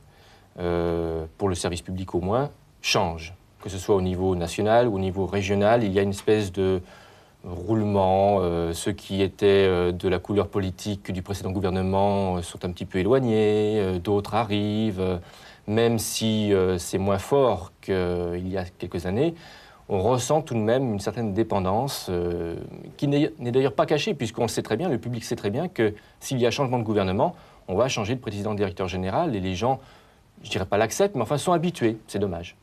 euh, 0.60 1.26
pour 1.40 1.50
le 1.50 1.56
service 1.56 1.82
public 1.82 2.14
au 2.14 2.22
moins, 2.22 2.52
changent. 2.84 3.34
Que 3.60 3.70
ce 3.70 3.80
soit 3.80 3.96
au 3.96 4.02
niveau 4.02 4.36
national 4.36 4.88
ou 4.88 4.98
au 4.98 5.00
niveau 5.00 5.26
régional, 5.26 5.84
il 5.84 5.92
y 5.92 5.98
a 5.98 6.04
une 6.04 6.12
espèce 6.12 6.52
de 6.52 6.84
roulement. 7.44 8.38
Euh, 8.42 8.72
ceux 8.72 8.92
qui 8.92 9.24
étaient 9.24 9.66
euh, 9.68 9.92
de 9.92 10.08
la 10.08 10.20
couleur 10.20 10.48
politique 10.50 11.12
du 11.12 11.24
précédent 11.24 11.50
gouvernement 11.50 12.40
sont 12.44 12.64
un 12.66 12.70
petit 12.70 12.86
peu 12.86 13.00
éloignés, 13.00 14.00
d'autres 14.00 14.36
arrivent 14.36 15.20
même 15.70 16.00
si 16.00 16.52
euh, 16.52 16.80
c'est 16.80 16.98
moins 16.98 17.20
fort 17.20 17.72
qu'il 17.80 18.48
y 18.48 18.58
a 18.58 18.66
quelques 18.66 19.06
années, 19.06 19.36
on 19.88 20.02
ressent 20.02 20.42
tout 20.42 20.56
de 20.56 20.60
même 20.60 20.94
une 20.94 21.00
certaine 21.00 21.34
dépendance 21.34 22.08
euh, 22.10 22.56
qui 22.98 23.08
n'est 23.08 23.30
d'ailleurs 23.40 23.76
pas 23.76 23.86
cachée, 23.86 24.16
puisqu'on 24.16 24.48
sait 24.48 24.64
très 24.64 24.78
bien, 24.78 24.90
le 24.90 24.98
public 24.98 25.24
sait 25.24 25.36
très 25.36 25.52
bien 25.52 25.68
que 25.68 25.94
s'il 26.20 26.40
y 26.40 26.48
a 26.48 26.52
changement 26.52 26.80
de 26.80 26.84
gouvernement, 26.84 27.36
on 27.68 27.76
va 27.76 27.88
changer 27.88 28.16
de 28.16 28.20
président-directeur 28.20 28.88
général 28.88 29.36
et 29.36 29.40
les 29.40 29.54
gens, 29.54 29.80
je 30.44 30.50
dirais 30.50 30.66
pas 30.66 30.78
l'acceptent, 30.78 31.16
mais 31.16 31.22
enfin 31.22 31.38
sont 31.38 31.54
habitués. 31.54 31.98
C'est 32.08 32.20
dommage. 32.20 32.56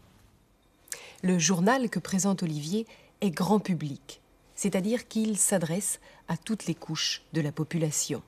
Le 1.23 1.39
journal 1.39 1.89
que 1.89 2.01
présente 2.01 2.43
Olivier 2.43 2.87
est 3.21 3.31
grand 3.31 3.61
public, 3.61 4.21
c'est-à-dire 4.57 5.07
qu'il 5.07 5.37
s'adresse 5.37 6.01
à 6.27 6.37
toutes 6.37 6.67
les 6.67 6.75
couches 6.75 7.23
de 7.33 7.41
la 7.41 7.53
population. 7.53 8.21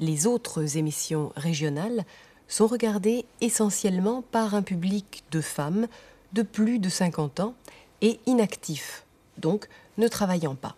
Les 0.00 0.26
autres 0.26 0.76
émissions 0.76 1.32
régionales 1.36 2.04
sont 2.48 2.66
regardées 2.66 3.24
essentiellement 3.40 4.22
par 4.22 4.54
un 4.54 4.62
public 4.62 5.24
de 5.30 5.40
femmes 5.40 5.86
de 6.32 6.42
plus 6.42 6.78
de 6.78 6.88
50 6.88 7.40
ans 7.40 7.54
et 8.00 8.20
inactifs, 8.26 9.04
donc 9.38 9.68
ne 9.98 10.08
travaillant 10.08 10.54
pas. 10.54 10.76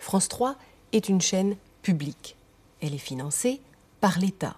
France 0.00 0.28
3 0.28 0.56
est 0.92 1.08
une 1.08 1.20
chaîne 1.20 1.56
publique. 1.82 2.36
Elle 2.80 2.94
est 2.94 2.98
financée 2.98 3.60
par 4.00 4.18
l'État, 4.18 4.56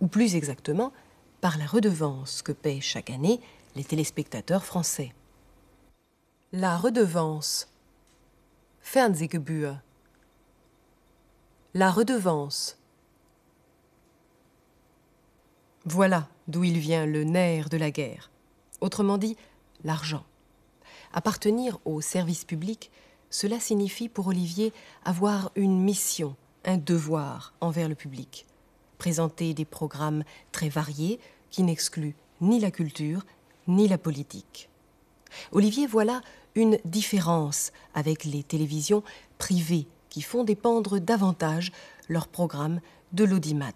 ou 0.00 0.06
plus 0.06 0.36
exactement 0.36 0.92
par 1.40 1.58
la 1.58 1.66
redevance 1.66 2.42
que 2.42 2.52
paient 2.52 2.80
chaque 2.80 3.10
année 3.10 3.40
les 3.76 3.84
téléspectateurs 3.84 4.64
français. 4.64 5.12
La 6.52 6.76
redevance 6.76 7.68
Fernsehgebühr. 8.80 9.78
La 11.72 11.90
redevance 11.90 12.76
Voilà 15.86 16.28
d'où 16.48 16.64
il 16.64 16.78
vient 16.78 17.04
le 17.04 17.24
nerf 17.24 17.68
de 17.68 17.76
la 17.76 17.90
guerre. 17.90 18.30
Autrement 18.80 19.18
dit, 19.18 19.36
l'argent. 19.84 20.24
Appartenir 21.12 21.78
au 21.84 22.00
service 22.00 22.46
public, 22.46 22.90
cela 23.28 23.60
signifie 23.60 24.08
pour 24.08 24.28
Olivier 24.28 24.72
avoir 25.04 25.50
une 25.56 25.78
mission, 25.78 26.36
un 26.64 26.78
devoir 26.78 27.52
envers 27.60 27.90
le 27.90 27.94
public. 27.94 28.46
Présenter 28.96 29.52
des 29.52 29.66
programmes 29.66 30.24
très 30.52 30.70
variés 30.70 31.20
qui 31.50 31.62
n'excluent 31.62 32.16
ni 32.40 32.60
la 32.60 32.70
culture 32.70 33.26
ni 33.68 33.86
la 33.86 33.98
politique. 33.98 34.70
Olivier 35.52 35.86
voit 35.86 36.04
là 36.06 36.22
une 36.54 36.78
différence 36.86 37.72
avec 37.92 38.24
les 38.24 38.42
télévisions 38.42 39.02
privées 39.36 39.86
qui 40.08 40.22
font 40.22 40.44
dépendre 40.44 40.98
davantage 40.98 41.72
leurs 42.08 42.28
programmes 42.28 42.80
de 43.12 43.24
l'audimat, 43.24 43.72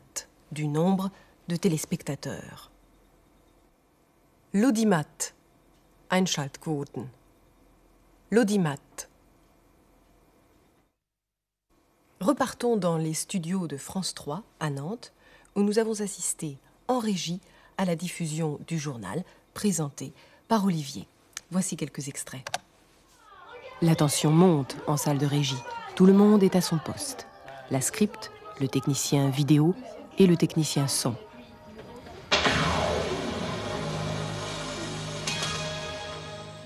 du 0.53 0.69
nombre 0.69 1.11
de 1.49 1.57
téléspectateurs. 1.57 2.71
L'audimat. 4.53 5.33
Einschaltquoten. 6.11 7.09
L'audimat. 8.31 8.77
Repartons 12.21 12.77
dans 12.77 12.99
les 12.99 13.15
studios 13.15 13.67
de 13.67 13.79
France 13.79 14.13
3 14.13 14.43
à 14.61 14.69
Nantes, 14.69 15.13
où 15.57 15.63
nous 15.63 15.79
avons 15.79 16.03
assisté 16.03 16.59
en 16.87 16.99
régie 16.99 17.41
à 17.79 17.87
la 17.87 17.97
diffusion 17.97 18.59
du 18.67 18.79
journal 18.79 19.25
présenté 19.55 20.13
par 20.49 20.67
Olivier. 20.67 21.07
Voici 21.51 21.77
quelques 21.77 22.09
extraits. 22.09 22.45
La 23.81 23.95
tension 23.95 24.31
monte 24.31 24.77
en 24.87 24.99
salle 24.99 25.19
de 25.19 25.27
régie. 25.27 25.63
Tout 25.95 26.05
le 26.05 26.13
monde 26.13 26.43
est 26.43 26.57
à 26.57 26.61
son 26.61 26.79
poste. 26.79 27.27
La 27.71 27.81
script, 27.81 28.31
le 28.61 28.69
technicien 28.69 29.31
vidéo 29.31 29.75
et 30.19 30.27
le 30.27 30.37
technicien 30.37 30.89
son. 30.89 31.15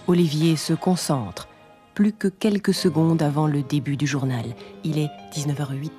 Olivier 0.09 0.57
se 0.57 0.73
concentre, 0.73 1.47
plus 1.95 2.13
que 2.13 2.27
quelques 2.27 2.75
secondes 2.75 3.23
avant 3.23 3.47
le 3.47 3.63
début 3.63 3.97
du 3.97 4.09
journal. 4.09 4.45
Il 4.83 4.99
est 4.99 5.11
19h08. 5.33 5.91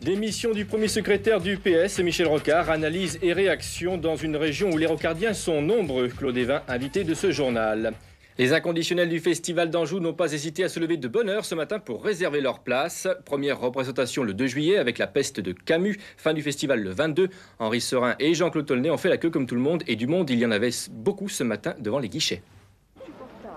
Démission 0.00 0.52
du 0.52 0.64
premier 0.64 0.86
secrétaire 0.86 1.40
du 1.40 1.56
PS, 1.56 1.98
Michel 1.98 2.28
Rocard, 2.28 2.70
analyse 2.70 3.18
et 3.20 3.32
réaction 3.32 3.98
dans 3.98 4.14
une 4.14 4.36
région 4.36 4.70
où 4.70 4.78
les 4.78 4.86
rocardiens 4.86 5.34
sont 5.34 5.60
nombreux. 5.60 6.06
Claude 6.06 6.36
Evin, 6.36 6.62
invité 6.68 7.02
de 7.02 7.14
ce 7.14 7.32
journal. 7.32 7.94
Les 8.40 8.52
inconditionnels 8.52 9.08
du 9.08 9.18
Festival 9.18 9.68
d'Anjou 9.68 9.98
n'ont 9.98 10.12
pas 10.14 10.32
hésité 10.32 10.62
à 10.62 10.68
se 10.68 10.78
lever 10.78 10.96
de 10.96 11.08
bonne 11.08 11.28
heure 11.28 11.44
ce 11.44 11.56
matin 11.56 11.80
pour 11.80 12.04
réserver 12.04 12.40
leur 12.40 12.60
place. 12.60 13.08
Première 13.24 13.58
représentation 13.58 14.22
le 14.22 14.32
2 14.32 14.46
juillet 14.46 14.78
avec 14.78 14.98
la 14.98 15.08
peste 15.08 15.40
de 15.40 15.50
Camus. 15.50 15.98
Fin 16.16 16.34
du 16.34 16.42
festival 16.42 16.80
le 16.80 16.90
22. 16.90 17.30
Henri 17.58 17.80
Serin 17.80 18.14
et 18.20 18.34
Jean-Claude 18.34 18.66
Tolnay 18.66 18.90
ont 18.90 18.96
fait 18.96 19.08
la 19.08 19.16
queue 19.16 19.30
comme 19.30 19.46
tout 19.46 19.56
le 19.56 19.60
monde. 19.60 19.82
Et 19.88 19.96
du 19.96 20.06
monde, 20.06 20.30
il 20.30 20.38
y 20.38 20.46
en 20.46 20.52
avait 20.52 20.70
beaucoup 20.92 21.28
ce 21.28 21.42
matin 21.42 21.74
devant 21.80 21.98
les 21.98 22.08
guichets. 22.08 22.44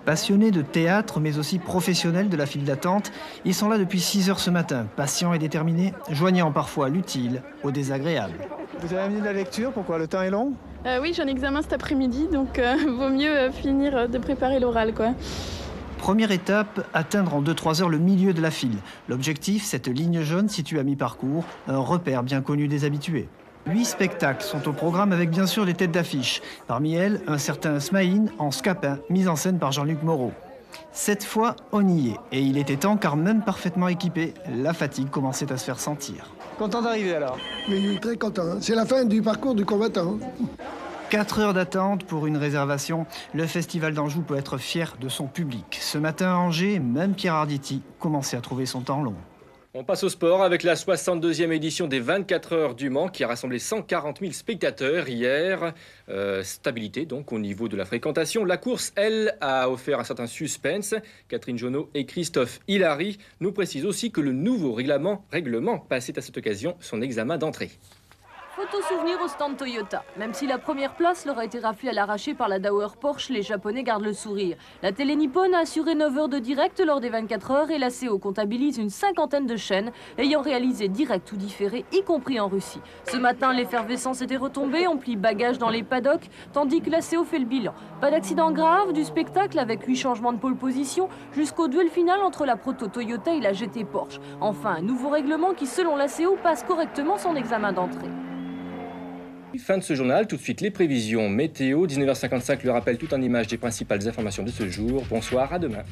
Passionnés 0.04 0.50
de 0.50 0.64
théâtre, 0.64 1.20
mais 1.20 1.38
aussi 1.38 1.60
professionnels 1.60 2.30
de 2.30 2.36
la 2.36 2.48
file 2.48 2.64
d'attente, 2.64 3.12
ils 3.46 3.54
sont 3.54 3.70
là 3.70 3.78
depuis 3.78 4.00
6 4.00 4.32
heures 4.32 4.40
ce 4.40 4.50
matin, 4.50 4.88
patients 4.96 5.36
et 5.36 5.38
déterminés, 5.38 5.94
joignant 6.10 6.52
parfois 6.52 6.90
l'utile 6.90 7.44
au 7.62 7.70
désagréable. 7.70 8.34
Vous 8.80 8.92
avez 8.94 9.04
amené 9.04 9.20
de 9.20 9.26
la 9.26 9.34
lecture, 9.34 9.74
pourquoi? 9.74 10.00
Le 10.00 10.08
temps 10.08 10.24
est 10.24 10.32
long? 10.32 10.54
Euh, 10.86 11.00
Oui, 11.02 11.14
j'ai 11.14 11.22
un 11.22 11.28
examen 11.28 11.62
cet 11.62 11.74
après-midi, 11.74 12.28
donc 12.32 12.60
euh, 12.60 12.76
vaut 12.88 13.10
mieux 13.10 13.32
euh, 13.32 13.52
finir 13.52 14.10
de 14.10 14.18
préparer 14.18 14.60
l'oral. 14.60 14.94
quoi. 14.94 15.14
Première 15.98 16.32
étape, 16.32 16.88
atteindre 16.94 17.36
en 17.36 17.42
2-3 17.42 17.82
heures 17.82 17.90
le 17.90 18.00
milieu 18.00 18.34
de 18.34 18.42
la 18.42 18.52
file. 18.52 18.78
L'objectif, 19.08 19.64
cette 19.64 19.88
ligne 19.88 20.22
jaune 20.22 20.50
située 20.50 20.80
à 20.80 20.84
mi-parcours, 20.84 21.44
un 21.68 21.78
repère 21.78 22.24
bien 22.24 22.42
connu 22.42 22.68
des 22.68 22.86
habitués. 22.86 23.28
Huit 23.68 23.86
spectacles 23.86 24.44
sont 24.44 24.68
au 24.68 24.74
programme 24.74 25.12
avec 25.12 25.30
bien 25.30 25.46
sûr 25.46 25.66
les 25.66 25.76
têtes 25.76 25.92
d'affiche. 25.92 26.42
Parmi 26.68 26.96
elles, 26.96 27.22
un 27.28 27.38
certain 27.38 27.80
Smaïn 27.80 28.32
en 28.40 28.50
scapin, 28.50 28.98
mise 29.12 29.28
en 29.28 29.36
scène 29.36 29.60
par 29.60 29.72
Jean-Luc 29.72 30.02
Moreau. 30.02 30.32
Cette 30.92 31.24
fois, 31.24 31.56
on 31.72 31.88
y 31.88 32.10
est. 32.10 32.18
Et 32.32 32.42
il 32.42 32.58
était 32.58 32.78
temps 32.78 32.98
car 32.98 33.16
même 33.16 33.42
parfaitement 33.44 33.88
équipé, 33.88 34.34
la 34.54 34.74
fatigue 34.74 35.10
commençait 35.10 35.52
à 35.52 35.58
se 35.58 35.66
faire 35.66 35.80
sentir. 35.80 36.32
Content 36.58 36.82
d'arriver 36.82 37.16
alors 37.16 37.38
Oui, 37.70 38.00
très 38.02 38.18
content. 38.18 38.44
Hein. 38.44 38.58
C'est 38.62 38.76
la 38.76 38.86
fin 38.86 39.06
du 39.06 39.22
parcours 39.22 39.56
du 39.56 39.66
combattant. 39.66 40.18
4 41.10 41.40
heures 41.40 41.54
d'attente 41.54 42.06
pour 42.06 42.26
une 42.26 42.38
réservation. 42.38 43.06
Le 43.34 43.46
Festival 43.46 43.94
d'Anjou 43.94 44.22
peut 44.22 44.38
être 44.38 44.58
fier 44.58 44.96
de 45.02 45.10
son 45.10 45.28
public. 45.28 45.78
Ce 45.82 45.98
matin 45.98 46.30
à 46.30 46.36
Angers, 46.36 46.80
même 46.80 47.16
Pierre 47.16 47.36
Arditi 47.36 47.82
commençait 48.00 48.38
à 48.38 48.42
trouver 48.42 48.66
son 48.66 48.80
temps 48.82 49.02
long. 49.02 49.16
On 49.74 49.86
passe 49.86 50.04
au 50.04 50.10
sport 50.10 50.44
avec 50.44 50.64
la 50.64 50.76
62e 50.76 51.50
édition 51.54 51.88
des 51.88 52.02
24 52.02 52.52
heures 52.52 52.76
du 52.76 52.90
Mans 52.90 53.08
qui 53.08 53.24
a 53.24 53.28
rassemblé 53.30 53.58
140 53.58 54.20
000 54.20 54.34
spectateurs 54.34 55.08
hier. 55.08 55.74
Euh, 56.10 56.44
stabilité 56.44 57.06
donc 57.06 57.32
au 57.32 57.40
niveau 57.40 57.70
de 57.70 57.78
la 57.78 57.86
fréquentation. 57.86 58.44
La 58.44 58.58
course, 58.58 58.92
elle, 58.98 59.38
a 59.40 59.70
offert 59.70 60.02
un 60.02 60.04
certain 60.04 60.28
suspense. 60.28 60.94
Catherine 61.30 61.58
Jonot 61.58 61.90
et 61.94 62.06
Christophe 62.06 62.60
Hilary 62.68 63.18
nous 63.40 63.54
précisent 63.54 63.86
aussi 63.86 64.12
que 64.12 64.20
le 64.20 64.34
nouveau 64.34 64.74
règlement, 64.74 65.24
règlement 65.32 65.78
passait 65.80 66.20
à 66.20 66.22
cette 66.22 66.38
occasion 66.38 66.76
son 66.82 67.02
examen 67.02 67.38
d'entrée. 67.38 67.72
Photo 68.54 68.82
souvenir 68.82 69.18
au 69.24 69.30
stand 69.30 69.56
Toyota. 69.56 70.04
Même 70.18 70.34
si 70.34 70.46
la 70.46 70.58
première 70.58 70.94
place 70.96 71.26
leur 71.26 71.40
a 71.40 71.46
été 71.46 71.60
raflée 71.60 71.88
à 71.88 71.94
l'arraché 71.94 72.34
par 72.34 72.50
la 72.50 72.60
Dauer 72.60 72.88
Porsche, 73.00 73.30
les 73.30 73.44
Japonais 73.44 73.84
gardent 73.84 74.04
le 74.04 74.12
sourire. 74.12 74.58
La 74.84 74.92
télé 74.92 75.16
nippone 75.16 75.56
a 75.56 75.60
assuré 75.60 75.96
9 75.96 76.18
heures 76.18 76.28
de 76.28 76.38
direct 76.38 76.84
lors 76.86 77.00
des 77.00 77.08
24 77.08 77.52
heures 77.52 77.72
et 77.72 77.78
la 77.78 77.88
CO 77.90 78.20
comptabilise 78.20 78.78
une 78.78 78.90
cinquantaine 78.90 79.46
de 79.46 79.56
chaînes 79.56 79.94
ayant 80.18 80.42
réalisé 80.42 80.90
direct 80.90 81.32
ou 81.32 81.38
différé, 81.38 81.86
y 81.94 82.04
compris 82.04 82.42
en 82.42 82.50
Russie. 82.50 82.82
Ce 83.10 83.16
matin, 83.16 83.54
l'effervescence 83.54 84.22
était 84.22 84.36
retombée, 84.36 84.86
on 84.86 84.98
plie 84.98 85.16
bagages 85.16 85.58
dans 85.58 85.70
les 85.70 85.84
paddocks, 85.84 86.30
tandis 86.52 86.82
que 86.82 86.90
la 86.90 87.00
CO 87.00 87.24
fait 87.24 87.40
le 87.40 87.46
bilan. 87.46 87.74
Pas 88.02 88.12
d'accident 88.12 88.52
grave, 88.52 88.92
du 88.92 89.06
spectacle 89.06 89.60
avec 89.60 89.86
8 89.86 89.96
changements 89.96 90.34
de 90.34 90.40
pole 90.40 90.58
position 90.58 91.08
jusqu'au 91.32 91.70
duel 91.70 91.88
final 91.88 92.20
entre 92.22 92.46
la 92.46 92.58
proto 92.58 92.88
Toyota 92.88 93.34
et 93.34 93.40
la 93.40 93.54
GT 93.54 93.86
Porsche. 93.86 94.20
Enfin, 94.42 94.76
un 94.80 94.82
nouveau 94.82 95.08
règlement 95.08 95.54
qui, 95.54 95.68
selon 95.68 95.96
la 95.96 96.08
CO, 96.10 96.36
passe 96.44 96.64
correctement 96.64 97.18
son 97.18 97.38
examen 97.38 97.72
d'entrée. 97.72 98.10
Fin 99.60 99.78
de 99.78 99.84
ce 99.84 99.96
journal, 99.96 100.28
tout 100.28 100.38
de 100.38 100.42
suite 100.42 100.62
les 100.62 100.72
prévisions 100.72 101.30
météo. 101.30 101.86
19h55 101.86 102.64
le 102.64 102.72
rappel 102.72 102.98
tout 102.98 103.14
en 103.14 103.22
image 103.22 103.48
des 103.48 103.58
principales 103.58 104.08
informations 104.08 104.44
de 104.44 104.50
ce 104.50 104.68
jour. 104.70 105.04
Bonsoir, 105.10 105.54
à 105.54 105.60
demain. 105.60 105.84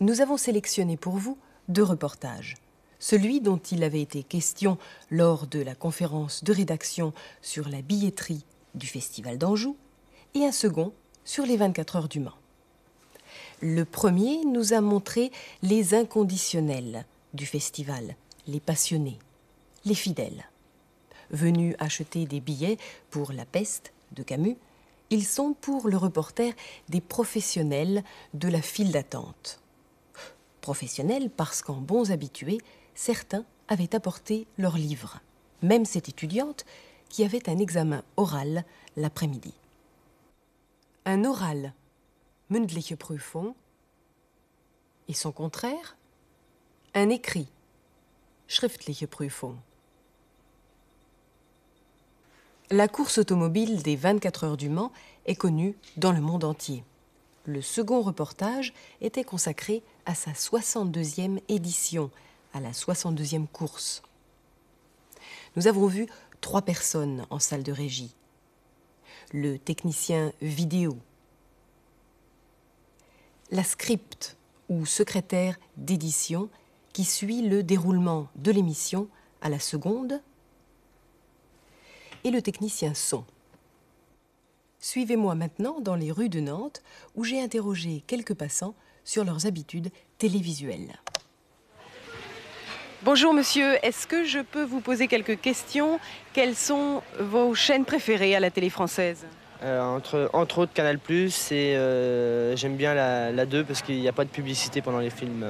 Nous 0.00 0.20
avons 0.20 0.36
sélectionné 0.36 0.96
pour 0.96 1.16
vous 1.16 1.38
deux 1.68 1.82
reportages. 1.82 2.54
Celui 2.98 3.40
dont 3.40 3.56
il 3.56 3.82
avait 3.82 4.00
été 4.00 4.22
question 4.22 4.78
lors 5.10 5.46
de 5.46 5.60
la 5.60 5.74
conférence 5.74 6.44
de 6.44 6.52
rédaction 6.52 7.12
sur 7.40 7.68
la 7.68 7.82
billetterie 7.82 8.44
du 8.74 8.86
Festival 8.86 9.38
d'Anjou 9.38 9.76
et 10.34 10.44
un 10.44 10.52
second 10.52 10.92
sur 11.24 11.46
les 11.46 11.56
24 11.56 11.96
heures 11.96 12.08
du 12.08 12.20
Mans. 12.20 12.38
Le 13.62 13.84
premier 13.84 14.44
nous 14.44 14.74
a 14.74 14.80
montré 14.80 15.32
les 15.62 15.94
inconditionnels 15.94 17.06
du 17.32 17.46
festival, 17.46 18.16
les 18.46 18.60
passionnés, 18.60 19.18
les 19.84 19.94
fidèles 19.94 20.46
venus 21.30 21.74
acheter 21.78 22.26
des 22.26 22.40
billets 22.40 22.78
pour 23.10 23.32
La 23.32 23.44
peste 23.44 23.92
de 24.12 24.22
Camus, 24.22 24.56
ils 25.10 25.24
sont 25.24 25.54
pour 25.54 25.88
le 25.88 25.96
reporter 25.96 26.54
des 26.88 27.00
professionnels 27.00 28.02
de 28.34 28.48
la 28.48 28.62
file 28.62 28.92
d'attente. 28.92 29.60
Professionnels 30.60 31.30
parce 31.30 31.62
qu'en 31.62 31.76
bons 31.76 32.10
habitués, 32.10 32.60
certains 32.94 33.44
avaient 33.68 33.94
apporté 33.94 34.46
leurs 34.58 34.76
livres, 34.76 35.20
même 35.62 35.84
cette 35.84 36.08
étudiante 36.08 36.64
qui 37.08 37.24
avait 37.24 37.48
un 37.48 37.58
examen 37.58 38.02
oral 38.16 38.64
l'après-midi. 38.96 39.54
Un 41.04 41.24
oral, 41.24 41.72
mündliche 42.50 42.96
Prüfung, 42.96 43.54
et 45.08 45.14
son 45.14 45.30
contraire, 45.30 45.96
un 46.94 47.10
écrit, 47.10 47.48
schriftliche 48.48 49.06
Prüfung. 49.06 49.56
La 52.70 52.88
course 52.88 53.18
automobile 53.18 53.80
des 53.82 53.94
24 53.94 54.42
heures 54.42 54.56
du 54.56 54.68
Mans 54.68 54.90
est 55.26 55.36
connue 55.36 55.76
dans 55.96 56.10
le 56.10 56.20
monde 56.20 56.42
entier. 56.42 56.82
Le 57.44 57.62
second 57.62 58.02
reportage 58.02 58.74
était 59.00 59.22
consacré 59.22 59.84
à 60.04 60.16
sa 60.16 60.32
62e 60.32 61.38
édition, 61.48 62.10
à 62.52 62.58
la 62.58 62.72
62e 62.72 63.46
course. 63.46 64.02
Nous 65.54 65.68
avons 65.68 65.86
vu 65.86 66.08
trois 66.40 66.62
personnes 66.62 67.24
en 67.30 67.38
salle 67.38 67.62
de 67.62 67.70
régie. 67.70 68.12
Le 69.32 69.58
technicien 69.58 70.32
vidéo, 70.42 70.98
la 73.52 73.62
script 73.62 74.36
ou 74.68 74.86
secrétaire 74.86 75.56
d'édition 75.76 76.48
qui 76.92 77.04
suit 77.04 77.42
le 77.42 77.62
déroulement 77.62 78.26
de 78.34 78.50
l'émission 78.50 79.06
à 79.40 79.50
la 79.50 79.60
seconde 79.60 80.20
et 82.26 82.32
le 82.32 82.42
technicien 82.42 82.92
son. 82.92 83.24
Suivez-moi 84.80 85.36
maintenant 85.36 85.80
dans 85.80 85.94
les 85.94 86.10
rues 86.10 86.28
de 86.28 86.40
Nantes 86.40 86.82
où 87.14 87.22
j'ai 87.22 87.40
interrogé 87.40 88.02
quelques 88.08 88.34
passants 88.34 88.74
sur 89.04 89.24
leurs 89.24 89.46
habitudes 89.46 89.90
télévisuelles. 90.18 90.98
Bonjour 93.04 93.32
monsieur, 93.32 93.76
est-ce 93.84 94.08
que 94.08 94.24
je 94.24 94.40
peux 94.40 94.64
vous 94.64 94.80
poser 94.80 95.06
quelques 95.06 95.40
questions? 95.40 96.00
Quelles 96.32 96.56
sont 96.56 97.00
vos 97.20 97.54
chaînes 97.54 97.84
préférées 97.84 98.34
à 98.34 98.40
la 98.40 98.50
télé 98.50 98.70
française? 98.70 99.24
Euh, 99.62 99.80
entre, 99.80 100.28
entre, 100.32 100.58
autres 100.58 100.72
Canal⁇ 100.72 100.98
et 101.54 101.76
euh, 101.76 102.56
j'aime 102.56 102.76
bien 102.76 102.92
la, 102.94 103.30
la 103.30 103.46
2 103.46 103.62
parce 103.62 103.82
qu'il 103.82 104.00
n'y 104.00 104.08
a 104.08 104.12
pas 104.12 104.24
de 104.24 104.30
publicité 104.30 104.82
pendant 104.82 104.98
les 104.98 105.10
films. 105.10 105.46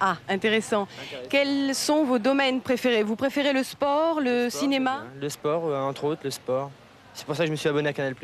Ah, 0.00 0.16
intéressant. 0.28 0.88
Quels 1.28 1.74
sont 1.74 2.04
vos 2.04 2.18
domaines 2.18 2.62
préférés? 2.62 3.02
Vous 3.02 3.16
préférez 3.16 3.52
le 3.52 3.62
sport, 3.62 4.20
le, 4.20 4.48
cinéma? 4.48 5.04
Le 5.20 5.28
sport, 5.28 5.66
euh, 5.66 5.78
entre 5.78 6.04
autres, 6.04 6.22
le 6.24 6.30
sport. 6.30 6.70
C'est 7.12 7.26
pour 7.26 7.36
ça 7.36 7.42
que 7.42 7.48
je 7.48 7.52
me 7.52 7.56
suis 7.56 7.68
abonné 7.68 7.90
à 7.90 7.92
Canal+. 7.92 8.14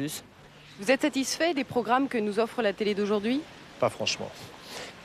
Vous 0.81 0.91
êtes 0.91 1.03
satisfait 1.03 1.53
des 1.53 1.65
programmes 1.65 2.09
que 2.09 2.17
nous 2.17 2.39
offre 2.39 2.63
la 2.63 2.73
télé 2.73 2.95
d'aujourd'hui? 2.95 3.43
Pas 3.79 3.91
franchement. 3.91 4.31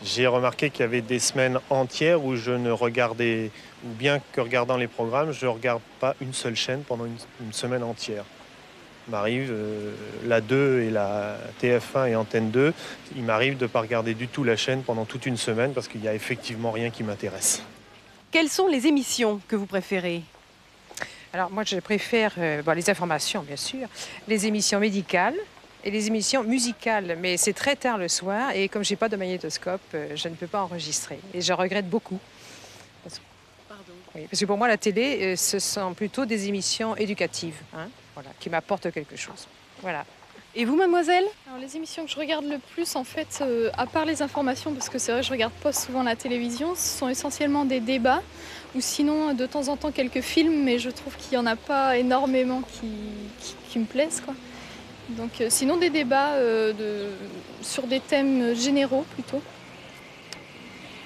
J'ai 0.03 0.27
remarqué 0.27 0.69
qu'il 0.69 0.81
y 0.81 0.83
avait 0.83 1.01
des 1.01 1.19
semaines 1.19 1.59
entières 1.69 2.23
où 2.23 2.37
je 2.37 2.51
ne 2.51 2.71
regardais, 2.71 3.51
ou 3.85 3.89
bien 3.89 4.21
que 4.31 4.39
regardant 4.41 4.77
les 4.77 4.87
programmes, 4.87 5.33
je 5.33 5.45
ne 5.45 5.51
regarde 5.51 5.81
pas 5.99 6.15
une 6.21 6.33
seule 6.33 6.55
chaîne 6.55 6.83
pendant 6.83 7.05
une 7.05 7.53
semaine 7.53 7.83
entière 7.83 8.23
m'arrive, 9.07 9.49
euh, 9.51 9.93
la 10.25 10.41
2 10.41 10.81
et 10.81 10.89
la 10.89 11.37
TF1 11.61 12.09
et 12.09 12.15
Antenne 12.15 12.51
2, 12.51 12.73
il 13.15 13.23
m'arrive 13.23 13.57
de 13.57 13.63
ne 13.63 13.67
pas 13.67 13.81
regarder 13.81 14.13
du 14.13 14.27
tout 14.27 14.43
la 14.43 14.55
chaîne 14.55 14.83
pendant 14.83 15.05
toute 15.05 15.25
une 15.25 15.37
semaine 15.37 15.73
parce 15.73 15.87
qu'il 15.87 16.01
n'y 16.01 16.07
a 16.07 16.13
effectivement 16.13 16.71
rien 16.71 16.89
qui 16.89 17.03
m'intéresse. 17.03 17.61
Quelles 18.31 18.49
sont 18.49 18.67
les 18.67 18.87
émissions 18.87 19.41
que 19.47 19.55
vous 19.55 19.65
préférez? 19.65 20.21
Alors 21.33 21.49
moi 21.49 21.63
je 21.65 21.77
préfère 21.77 22.33
euh, 22.37 22.61
les 22.75 22.89
informations 22.89 23.41
bien 23.41 23.55
sûr, 23.55 23.87
les 24.27 24.47
émissions 24.47 24.79
médicales 24.79 25.35
et 25.83 25.91
les 25.91 26.07
émissions 26.07 26.43
musicales. 26.43 27.17
Mais 27.19 27.37
c'est 27.37 27.53
très 27.53 27.75
tard 27.75 27.97
le 27.97 28.07
soir 28.07 28.51
et 28.53 28.69
comme 28.69 28.83
j'ai 28.83 28.95
pas 28.95 29.09
de 29.09 29.15
magnétoscope, 29.15 29.81
euh, 29.93 30.15
je 30.15 30.27
ne 30.27 30.35
peux 30.35 30.47
pas 30.47 30.61
enregistrer. 30.61 31.19
Et 31.33 31.41
je 31.41 31.53
regrette 31.53 31.89
beaucoup. 31.89 32.19
Parce, 33.03 33.21
parce 34.13 34.39
que 34.39 34.45
pour 34.45 34.57
moi, 34.57 34.67
la 34.67 34.77
télé, 34.77 35.19
euh, 35.21 35.35
ce 35.35 35.59
sont 35.59 35.93
plutôt 35.93 36.25
des 36.25 36.47
émissions 36.47 36.95
éducatives, 36.95 37.57
hein, 37.75 37.87
voilà, 38.21 38.35
qui 38.39 38.49
m'apportent 38.49 38.91
quelque 38.91 39.15
chose. 39.15 39.47
Voilà. 39.81 40.05
Et 40.53 40.65
vous, 40.65 40.75
mademoiselle? 40.75 41.23
Alors, 41.47 41.59
les 41.59 41.77
émissions 41.77 42.03
que 42.05 42.11
je 42.11 42.17
regarde 42.17 42.45
le 42.45 42.57
plus, 42.57 42.95
en 42.95 43.03
fait, 43.03 43.39
euh, 43.41 43.69
à 43.77 43.85
part 43.85 44.05
les 44.05 44.21
informations, 44.21 44.73
parce 44.73 44.89
que 44.89 44.99
c'est 44.99 45.13
vrai, 45.13 45.23
je 45.23 45.31
regarde 45.31 45.53
pas 45.53 45.71
souvent 45.71 46.03
la 46.03 46.15
télévision, 46.15 46.75
ce 46.75 46.99
sont 46.99 47.07
essentiellement 47.07 47.63
des 47.63 47.79
débats, 47.79 48.21
ou 48.75 48.81
sinon, 48.81 49.33
de 49.33 49.45
temps 49.45 49.69
en 49.69 49.77
temps, 49.77 49.91
quelques 49.91 50.21
films, 50.21 50.63
mais 50.63 50.77
je 50.77 50.89
trouve 50.89 51.15
qu'il 51.15 51.33
y 51.33 51.37
en 51.37 51.45
a 51.45 51.55
pas 51.55 51.97
énormément 51.97 52.61
qui, 52.61 53.55
qui, 53.69 53.79
me 53.79 53.85
plaisent, 53.85 54.21
quoi. 54.21 54.35
Donc, 55.09 55.39
euh, 55.39 55.47
sinon, 55.49 55.77
des 55.77 55.89
débats 55.89 56.33
euh, 56.33 56.73
de, 56.73 57.07
sur 57.61 57.87
des 57.87 58.01
thèmes 58.01 58.53
généraux, 58.53 59.05
plutôt. 59.13 59.41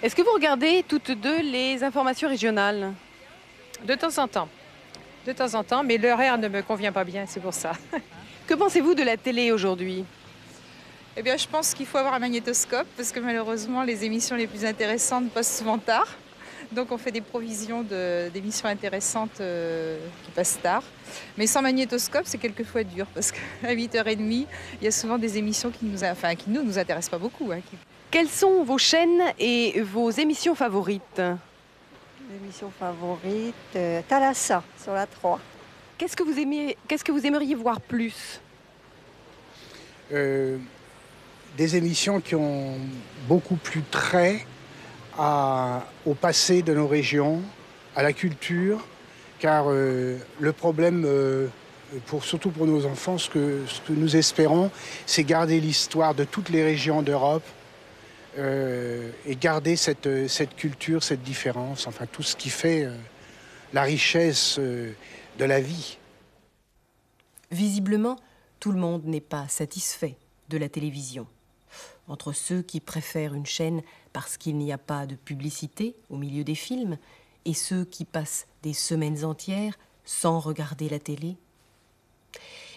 Est-ce 0.01 0.15
que 0.15 0.23
vous 0.23 0.33
regardez 0.33 0.83
toutes 0.87 1.11
deux 1.11 1.41
les 1.41 1.83
informations 1.83 2.29
régionales? 2.29 2.93
De 3.85 3.93
temps 3.93 4.17
en 4.17 4.27
temps. 4.27 4.49
De 5.25 5.31
temps 5.31 5.55
en 5.55 5.63
temps, 5.63 5.83
mais 5.83 5.97
l'horaire 5.97 6.37
ne 6.37 6.47
me 6.47 6.61
convient 6.61 6.91
pas 6.91 7.03
bien, 7.03 7.25
c'est 7.27 7.39
pour 7.39 7.53
ça. 7.53 7.73
Que 8.47 8.53
pensez-vous 8.53 8.93
de 8.93 9.01
la 9.01 9.17
télé 9.17 9.51
aujourd'hui? 9.51 10.05
Eh 11.17 11.23
bien, 11.23 11.35
je 11.35 11.47
pense 11.47 11.73
qu'il 11.73 11.87
faut 11.87 11.97
avoir 11.97 12.13
un 12.13 12.19
magnétoscope 12.19 12.85
parce 12.95 13.11
que 13.11 13.19
malheureusement, 13.19 13.81
les 13.81 14.05
émissions 14.05 14.35
les 14.35 14.45
plus 14.45 14.63
intéressantes 14.65 15.31
passent 15.31 15.57
souvent 15.57 15.79
tard. 15.79 16.07
Donc, 16.71 16.91
on 16.91 16.99
fait 16.99 17.11
des 17.11 17.21
provisions 17.21 17.83
d'émissions 18.31 18.67
intéressantes 18.69 19.41
euh, 19.41 19.97
qui 20.23 20.31
passent 20.31 20.59
tard. 20.61 20.83
Mais 21.39 21.47
sans 21.47 21.63
magnétoscope, 21.63 22.25
c'est 22.25 22.37
quelquefois 22.37 22.83
dur 22.83 23.07
parce 23.15 23.31
qu'à 23.31 23.39
8h30, 23.73 24.45
il 24.79 24.83
y 24.83 24.87
a 24.87 24.91
souvent 24.91 25.17
des 25.17 25.39
émissions 25.39 25.71
qui 25.71 25.85
nous, 25.85 26.03
enfin, 26.03 26.35
qui 26.35 26.51
nous, 26.51 26.61
nous 26.61 26.77
intéressent 26.77 27.09
pas 27.09 27.17
beaucoup. 27.17 27.51
Hein, 27.51 27.61
Quelles 28.11 28.29
sont 28.29 28.63
vos 28.63 28.77
chaînes 28.77 29.23
et 29.39 29.81
vos 29.81 30.11
émissions 30.11 30.53
favorites? 30.53 31.19
L'émission 32.31 32.71
favorite, 32.79 33.53
euh, 33.75 34.01
Thalassa, 34.07 34.63
sur 34.81 34.93
la 34.93 35.05
3. 35.05 35.39
Qu'est-ce 35.97 36.15
que 36.15 36.23
vous 36.23 36.37
aimez, 36.39 36.75
qu'est-ce 36.87 37.03
que 37.03 37.11
vous 37.11 37.25
aimeriez 37.25 37.53
voir 37.53 37.79
plus? 37.79 38.41
Euh, 40.11 40.57
Des 41.55 41.75
émissions 41.75 42.19
qui 42.21 42.33
ont 42.35 42.77
beaucoup 43.27 43.57
plus 43.57 43.83
trait 43.83 44.45
à, 45.17 45.85
au 46.05 46.15
passé 46.15 46.63
de 46.63 46.73
nos 46.73 46.87
régions, 46.87 47.41
à 47.95 48.01
la 48.01 48.11
culture, 48.11 48.83
car 49.37 49.65
euh, 49.67 50.17
le 50.39 50.51
problème, 50.51 51.03
euh, 51.05 51.47
pour, 52.07 52.23
surtout 52.23 52.49
pour 52.49 52.65
nos 52.65 52.85
enfants, 52.87 53.19
ce 53.19 53.29
que, 53.29 53.61
ce 53.67 53.81
que 53.81 53.93
nous 53.93 54.15
espérons, 54.15 54.71
c'est 55.05 55.23
garder 55.23 55.59
l'histoire 55.59 56.15
de 56.15 56.23
toutes 56.23 56.49
les 56.49 56.63
régions 56.63 57.03
d'Europe 57.03 57.43
et 58.37 59.35
garder 59.35 59.75
cette, 59.75 60.27
cette 60.27 60.55
culture, 60.55 61.03
cette 61.03 61.23
différence, 61.23 61.87
enfin 61.87 62.05
tout 62.05 62.23
ce 62.23 62.35
qui 62.35 62.49
fait 62.49 62.87
la 63.73 63.83
richesse 63.83 64.59
de 64.59 64.95
la 65.45 65.61
vie. 65.61 65.97
Visiblement, 67.51 68.17
tout 68.59 68.71
le 68.71 68.79
monde 68.79 69.05
n'est 69.05 69.21
pas 69.21 69.47
satisfait 69.47 70.17
de 70.49 70.57
la 70.57 70.69
télévision. 70.69 71.27
Entre 72.07 72.33
ceux 72.33 72.61
qui 72.61 72.79
préfèrent 72.79 73.33
une 73.33 73.45
chaîne 73.45 73.81
parce 74.13 74.37
qu'il 74.37 74.57
n'y 74.57 74.71
a 74.71 74.77
pas 74.77 75.05
de 75.05 75.15
publicité 75.15 75.95
au 76.09 76.17
milieu 76.17 76.43
des 76.43 76.55
films 76.55 76.97
et 77.45 77.53
ceux 77.53 77.85
qui 77.85 78.05
passent 78.05 78.47
des 78.63 78.73
semaines 78.73 79.23
entières 79.25 79.77
sans 80.03 80.39
regarder 80.39 80.89
la 80.89 80.99
télé, 80.99 81.35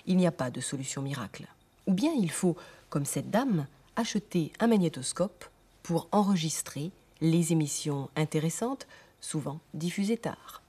il 0.07 0.17
n'y 0.17 0.27
a 0.27 0.33
pas 0.33 0.51
de 0.51 0.61
solution 0.61 1.03
miracle. 1.03 1.47
Ou 1.87 1.93
bien 1.93 2.13
il 2.13 2.31
faut, 2.31 2.57
comme 2.89 3.05
cette 3.05 3.31
dame, 3.31 3.67
acheter 3.99 4.53
un 4.61 4.69
magnétoscope 4.69 5.45
pour 5.83 6.07
enregistrer 6.13 6.93
les 7.21 7.53
émissions 7.53 8.09
intéressantes, 8.15 8.87
souvent 9.21 9.59
diffusées 9.75 10.17
tard. 10.17 10.63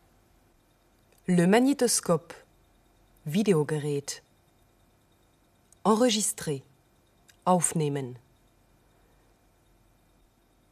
Le 1.28 1.46
magnétoscope. 1.46 2.34
Videogerät. 3.28 4.24
Enregistrer. 5.84 6.64
Aufnehmen. 7.46 8.16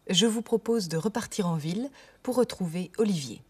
Je 0.10 0.26
vous 0.26 0.42
propose 0.42 0.88
de 0.88 0.98
repartir 0.98 1.48
en 1.48 1.58
ville 1.58 1.92
pour 2.24 2.38
retrouver 2.38 2.90
Olivier. 2.98 3.42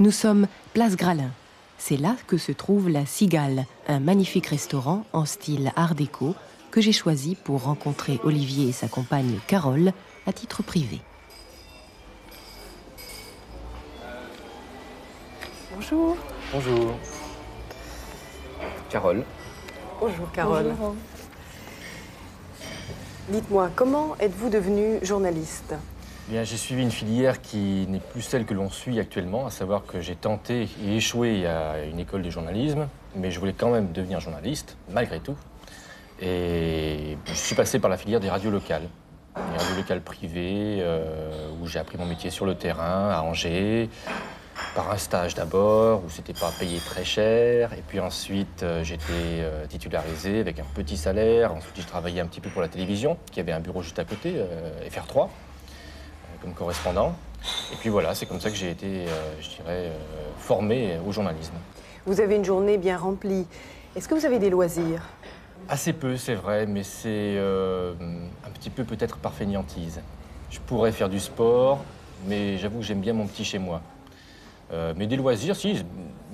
Nous 0.00 0.10
sommes 0.10 0.48
place 0.74 0.96
Gralin. 0.96 1.30
C'est 1.78 1.96
là 1.96 2.14
que 2.26 2.36
se 2.36 2.52
trouve 2.52 2.90
la 2.90 3.06
Cigale, 3.06 3.64
un 3.88 4.00
magnifique 4.00 4.48
restaurant 4.48 5.06
en 5.14 5.24
style 5.24 5.72
art 5.76 5.94
déco 5.94 6.34
que 6.72 6.80
j'ai 6.80 6.92
choisi 6.92 7.36
pour 7.36 7.62
rencontrer 7.64 8.18
Olivier 8.24 8.70
et 8.70 8.72
sa 8.72 8.88
compagne 8.88 9.38
Carole 9.46 9.92
à 10.26 10.32
titre 10.32 10.62
privé. 10.62 11.00
Bonjour. 15.74 16.16
Bonjour. 16.52 16.98
Carole. 18.88 19.22
Bonjour 20.00 20.32
Carole. 20.32 20.72
Dites-moi, 23.28 23.70
comment 23.76 24.16
êtes-vous 24.18 24.48
devenue 24.48 24.98
journaliste? 25.02 25.74
Bien, 26.28 26.44
j'ai 26.44 26.56
suivi 26.56 26.82
une 26.82 26.90
filière 26.90 27.42
qui 27.42 27.86
n'est 27.88 28.00
plus 28.00 28.22
celle 28.22 28.46
que 28.46 28.54
l'on 28.54 28.70
suit 28.70 28.98
actuellement, 28.98 29.46
à 29.46 29.50
savoir 29.50 29.84
que 29.84 30.00
j'ai 30.00 30.16
tenté 30.16 30.68
et 30.82 30.96
échoué 30.96 31.46
à 31.46 31.84
une 31.84 31.98
école 31.98 32.22
de 32.22 32.30
journalisme, 32.30 32.88
mais 33.14 33.30
je 33.30 33.38
voulais 33.38 33.52
quand 33.52 33.70
même 33.70 33.92
devenir 33.92 34.20
journaliste, 34.20 34.76
malgré 34.90 35.20
tout. 35.20 35.36
Et 36.22 37.18
je 37.26 37.34
suis 37.34 37.56
passé 37.56 37.80
par 37.80 37.90
la 37.90 37.96
filière 37.96 38.20
des 38.20 38.30
radios 38.30 38.50
locales, 38.50 38.88
des 39.34 39.58
radios 39.58 39.76
locales 39.76 40.02
privées, 40.02 40.78
euh, 40.78 41.50
où 41.60 41.66
j'ai 41.66 41.80
appris 41.80 41.98
mon 41.98 42.06
métier 42.06 42.30
sur 42.30 42.46
le 42.46 42.54
terrain, 42.54 43.10
à 43.10 43.22
Angers, 43.22 43.88
par 44.74 44.90
un 44.90 44.96
stage 44.96 45.34
d'abord, 45.34 46.02
où 46.04 46.08
c'était 46.08 46.32
pas 46.32 46.50
payé 46.58 46.78
très 46.78 47.04
cher. 47.04 47.72
Et 47.72 47.82
puis 47.86 48.00
ensuite, 48.00 48.62
euh, 48.62 48.84
j'étais 48.84 49.04
euh, 49.10 49.66
titularisé 49.66 50.40
avec 50.40 50.60
un 50.60 50.66
petit 50.74 50.96
salaire. 50.96 51.52
Ensuite, 51.52 51.74
j'ai 51.76 51.82
travaillé 51.84 52.20
un 52.20 52.26
petit 52.26 52.40
peu 52.40 52.50
pour 52.50 52.62
la 52.62 52.68
télévision, 52.68 53.18
qui 53.30 53.40
avait 53.40 53.52
un 53.52 53.60
bureau 53.60 53.82
juste 53.82 53.98
à 53.98 54.04
côté, 54.04 54.34
euh, 54.36 54.88
FR3, 54.88 55.28
comme 56.40 56.54
correspondant. 56.54 57.14
Et 57.72 57.76
puis 57.76 57.88
voilà, 57.88 58.14
c'est 58.14 58.26
comme 58.26 58.40
ça 58.40 58.50
que 58.50 58.56
j'ai 58.56 58.70
été, 58.70 59.06
je 59.40 59.48
dirais, 59.48 59.90
formé 60.38 60.96
au 61.04 61.10
journalisme. 61.10 61.54
Vous 62.06 62.20
avez 62.20 62.36
une 62.36 62.44
journée 62.44 62.78
bien 62.78 62.96
remplie. 62.96 63.46
Est-ce 63.96 64.06
que 64.08 64.14
vous 64.14 64.26
avez 64.26 64.38
des 64.38 64.48
loisirs? 64.48 65.02
Assez 65.68 65.92
peu, 65.92 66.16
c'est 66.16 66.34
vrai, 66.34 66.66
mais 66.66 66.82
c'est 66.82 67.38
un 67.38 68.50
petit 68.50 68.70
peu 68.70 68.84
peut-être 68.84 69.18
par 69.18 69.32
fainéantise. 69.32 70.00
Je 70.50 70.58
pourrais 70.60 70.92
faire 70.92 71.08
du 71.08 71.20
sport, 71.20 71.82
mais 72.26 72.58
j'avoue 72.58 72.78
que 72.80 72.84
j'aime 72.84 73.00
bien 73.00 73.14
mon 73.14 73.26
petit 73.26 73.44
chez 73.44 73.58
moi. 73.58 73.80
Euh, 74.72 74.94
mais 74.96 75.06
des 75.06 75.16
loisirs, 75.16 75.54
si, 75.54 75.84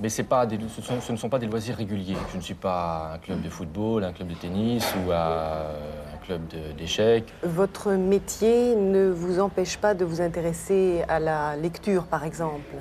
mais 0.00 0.08
pas 0.28 0.46
des, 0.46 0.58
ce, 0.68 1.12
ne 1.12 1.16
sont 1.16 1.28
pas 1.28 1.40
des 1.40 1.46
loisirs 1.46 1.76
réguliers. 1.76 2.16
Je 2.32 2.36
ne 2.36 2.42
suis 2.42 2.54
pas 2.54 3.12
un 3.14 3.18
club 3.18 3.42
de 3.42 3.48
football, 3.48 4.04
un 4.04 4.12
club 4.12 4.28
de 4.28 4.34
tennis 4.34 4.86
ou 4.94 5.10
un 5.10 5.74
club 6.24 6.42
d'échecs. 6.76 7.32
Votre 7.42 7.92
métier 7.92 8.76
ne 8.76 9.10
vous 9.10 9.40
empêche 9.40 9.76
pas 9.76 9.94
de 9.94 10.04
vous 10.04 10.20
intéresser 10.20 11.02
à 11.08 11.18
la 11.18 11.56
lecture, 11.56 12.04
par 12.04 12.24
exemple? 12.24 12.76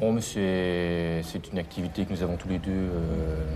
Non, 0.00 0.12
mais 0.12 0.20
c'est 0.20 1.48
une 1.52 1.58
activité 1.58 2.04
que 2.04 2.12
nous 2.12 2.22
avons 2.22 2.36
tous 2.36 2.48
les 2.48 2.58
deux 2.58 2.70
euh, 2.72 3.46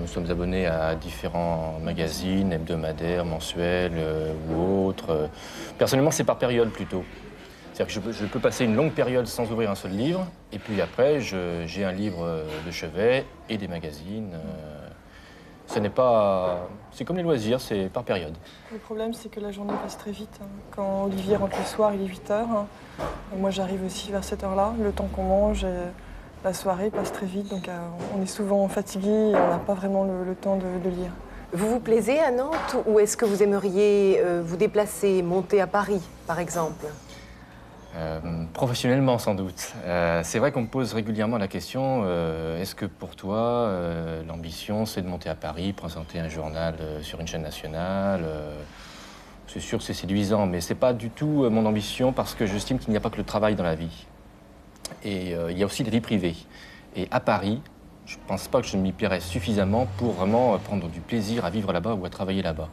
Nous 0.00 0.06
sommes 0.06 0.30
abonnés 0.30 0.66
à 0.66 0.94
différents 0.94 1.78
magazines, 1.82 2.52
hebdomadaires, 2.52 3.24
mensuels 3.24 3.92
euh, 3.96 4.32
ou 4.50 4.86
autres. 4.86 5.28
Personnellement, 5.78 6.10
c'est 6.10 6.24
par 6.24 6.38
période 6.38 6.70
plutôt. 6.70 7.04
C'est-à-dire 7.72 8.02
que 8.02 8.12
je, 8.12 8.24
peux 8.26 8.38
passer 8.38 8.64
une 8.64 8.76
longue 8.76 8.92
période 8.92 9.26
sans 9.26 9.50
ouvrir 9.50 9.68
un 9.70 9.74
seul 9.74 9.90
livre, 9.90 10.26
et 10.52 10.60
puis 10.60 10.80
après, 10.80 11.20
j'ai 11.20 11.84
un 11.84 11.90
livre 11.90 12.44
de 12.64 12.70
chevet 12.70 13.24
et 13.48 13.56
des 13.56 13.66
magazines. 13.66 14.30
Euh, 14.34 14.88
ce 15.66 15.80
n'est 15.80 15.90
pas. 15.90 16.68
C'est 16.92 17.04
comme 17.04 17.16
les 17.16 17.22
loisirs, 17.24 17.60
c'est 17.60 17.88
par 17.88 18.04
période. 18.04 18.34
Le 18.70 18.78
problème, 18.78 19.12
c'est 19.12 19.28
que 19.28 19.40
la 19.40 19.50
journée 19.50 19.72
passe 19.82 19.98
très 19.98 20.12
vite. 20.12 20.38
Hein. 20.40 20.46
Quand 20.76 21.04
Olivier 21.06 21.34
rentre 21.34 21.58
le 21.58 21.64
soir, 21.64 21.92
il 21.94 22.02
est 22.02 22.06
8 22.06 22.30
h. 22.30 22.32
Hein. 22.32 22.66
Moi, 23.36 23.50
j'arrive 23.50 23.84
aussi 23.84 24.12
vers 24.12 24.22
cette 24.22 24.44
heure-là. 24.44 24.74
Le 24.78 24.92
temps 24.92 25.08
qu'on 25.12 25.24
mange, 25.24 25.66
la 26.44 26.52
soirée 26.52 26.90
passe 26.90 27.12
très 27.12 27.26
vite. 27.26 27.48
Donc, 27.48 27.68
euh, 27.68 27.78
on 28.16 28.22
est 28.22 28.26
souvent 28.26 28.68
fatigué 28.68 29.08
et 29.08 29.36
on 29.36 29.48
n'a 29.48 29.58
pas 29.58 29.74
vraiment 29.74 30.04
le, 30.04 30.34
temps 30.34 30.56
de, 30.56 30.88
lire. 30.88 31.10
Vous 31.52 31.68
vous 31.68 31.80
plaisez 31.80 32.20
à 32.20 32.30
Nantes 32.30 32.76
ou 32.86 33.00
est-ce 33.00 33.16
que 33.16 33.24
vous 33.24 33.42
aimeriez 33.42 34.20
euh, 34.20 34.42
vous 34.44 34.56
déplacer, 34.56 35.22
monter 35.22 35.60
à 35.60 35.66
Paris, 35.66 36.02
par 36.26 36.38
exemple? 36.38 36.86
Euh, 37.96 38.18
professionnellement, 38.52 39.18
sans 39.18 39.36
doute. 39.36 39.72
Euh, 39.84 40.20
c'est 40.24 40.40
vrai 40.40 40.50
qu'on 40.50 40.62
me 40.62 40.66
pose 40.66 40.94
régulièrement 40.94 41.38
la 41.38 41.46
question 41.46 42.02
euh, 42.04 42.60
est-ce 42.60 42.74
que 42.74 42.86
pour 42.86 43.14
toi, 43.14 43.70
l'ambition, 44.26 44.84
c'est 44.84 45.02
de 45.02 45.06
monter 45.06 45.28
à 45.28 45.36
Paris, 45.36 45.72
présenter 45.72 46.18
un 46.18 46.28
journal 46.28 46.74
sur 47.02 47.20
une 47.20 47.26
chaîne 47.26 47.42
nationale 47.42 48.24
C'est 49.46 49.60
sûr 49.60 49.78
que 49.78 49.84
c'est 49.84 49.94
séduisant, 49.94 50.46
mais 50.46 50.60
c'est 50.60 50.74
pas 50.74 50.92
du 50.92 51.10
tout 51.10 51.48
mon 51.50 51.66
ambition 51.66 52.12
parce 52.12 52.34
que 52.34 52.46
j'estime 52.46 52.78
qu'il 52.78 52.90
n'y 52.90 52.96
a 52.96 53.00
pas 53.00 53.10
que 53.10 53.16
le 53.16 53.24
travail 53.24 53.54
dans 53.54 53.64
la 53.64 53.76
vie. 53.76 54.06
Et 55.02 55.34
il 55.50 55.58
y 55.58 55.62
a 55.62 55.66
aussi 55.66 55.84
la 55.84 55.90
vie 55.90 56.00
privée. 56.00 56.34
Et 56.96 57.08
à 57.10 57.20
Paris, 57.20 57.60
je 58.06 58.16
ne 58.16 58.22
pense 58.26 58.48
pas 58.48 58.60
que 58.60 58.66
je 58.66 58.76
m'y 58.76 58.92
plairais 58.92 59.20
suffisamment 59.20 59.86
pour 59.96 60.12
vraiment 60.12 60.58
prendre 60.58 60.88
du 60.88 61.00
plaisir 61.00 61.44
à 61.44 61.50
vivre 61.50 61.72
là-bas 61.72 61.94
ou 61.94 62.04
à 62.04 62.10
travailler 62.10 62.42
là-bas. 62.42 62.68